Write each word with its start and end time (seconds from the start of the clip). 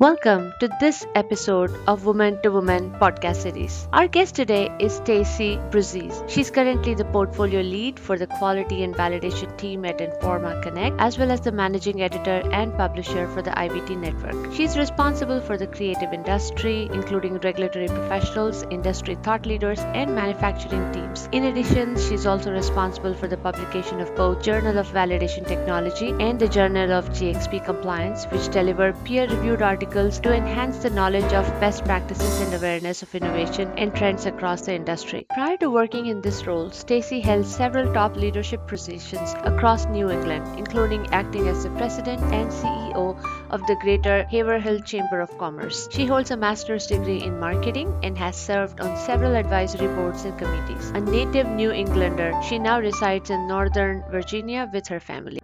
Welcome 0.00 0.52
to 0.58 0.68
this 0.80 1.06
episode 1.14 1.70
of 1.86 2.04
Woman 2.04 2.42
to 2.42 2.50
Woman 2.50 2.90
podcast 3.00 3.36
series. 3.42 3.86
Our 3.92 4.08
guest 4.08 4.34
today 4.34 4.68
is 4.80 4.94
Stacey 4.94 5.56
Bruzzese. 5.70 6.28
She's 6.28 6.50
currently 6.50 6.96
the 6.96 7.04
portfolio 7.04 7.60
lead 7.60 8.00
for 8.00 8.18
the 8.18 8.26
quality 8.26 8.82
and 8.82 8.92
validation 8.92 9.56
team 9.56 9.84
at 9.84 9.98
Informa 9.98 10.60
Connect, 10.64 10.96
as 10.98 11.16
well 11.16 11.30
as 11.30 11.42
the 11.42 11.52
managing 11.52 12.02
editor 12.02 12.42
and 12.50 12.76
publisher 12.76 13.28
for 13.28 13.40
the 13.40 13.52
IVT 13.52 13.96
network. 13.96 14.52
She's 14.52 14.76
responsible 14.76 15.40
for 15.40 15.56
the 15.56 15.68
creative 15.68 16.12
industry, 16.12 16.88
including 16.92 17.38
regulatory 17.38 17.86
professionals, 17.86 18.64
industry 18.72 19.14
thought 19.22 19.46
leaders, 19.46 19.78
and 19.78 20.12
manufacturing 20.12 20.92
teams. 20.92 21.28
In 21.30 21.44
addition, 21.44 21.96
she's 21.96 22.26
also 22.26 22.50
responsible 22.50 23.14
for 23.14 23.28
the 23.28 23.36
publication 23.36 24.00
of 24.00 24.12
both 24.16 24.42
Journal 24.42 24.76
of 24.76 24.88
Validation 24.88 25.46
Technology 25.46 26.12
and 26.18 26.40
the 26.40 26.48
Journal 26.48 26.90
of 26.90 27.10
GXP 27.10 27.64
Compliance, 27.64 28.24
which 28.32 28.48
deliver 28.48 28.92
peer-reviewed 29.04 29.62
articles 29.62 29.83
articles 29.84 30.18
to 30.18 30.32
enhance 30.32 30.78
the 30.78 30.88
knowledge 30.88 31.30
of 31.34 31.44
best 31.60 31.84
practices 31.84 32.40
and 32.40 32.54
awareness 32.54 33.02
of 33.02 33.14
innovation 33.14 33.70
and 33.76 33.94
trends 33.94 34.24
across 34.24 34.62
the 34.62 34.74
industry. 34.74 35.26
Prior 35.34 35.58
to 35.58 35.70
working 35.70 36.06
in 36.06 36.22
this 36.22 36.46
role, 36.46 36.70
Stacey 36.70 37.20
held 37.20 37.44
several 37.44 37.92
top 37.92 38.16
leadership 38.16 38.66
positions 38.66 39.34
across 39.44 39.84
New 39.84 40.10
England, 40.10 40.46
including 40.58 41.06
acting 41.12 41.48
as 41.48 41.64
the 41.64 41.70
president 41.72 42.22
and 42.32 42.50
CEO 42.50 43.14
of 43.50 43.60
the 43.66 43.76
Greater 43.82 44.24
Haverhill 44.24 44.80
Chamber 44.80 45.20
of 45.20 45.36
Commerce. 45.36 45.86
She 45.92 46.06
holds 46.06 46.30
a 46.30 46.36
master's 46.36 46.86
degree 46.86 47.22
in 47.22 47.38
marketing 47.38 47.92
and 48.02 48.16
has 48.16 48.36
served 48.36 48.80
on 48.80 48.96
several 48.96 49.36
advisory 49.36 49.88
boards 49.88 50.24
and 50.24 50.38
committees. 50.38 50.90
A 50.94 51.00
native 51.00 51.46
New 51.48 51.70
Englander, 51.70 52.32
she 52.48 52.58
now 52.58 52.80
resides 52.80 53.28
in 53.28 53.46
Northern 53.46 54.02
Virginia 54.10 54.70
with 54.72 54.88
her 54.88 55.00
family. 55.00 55.43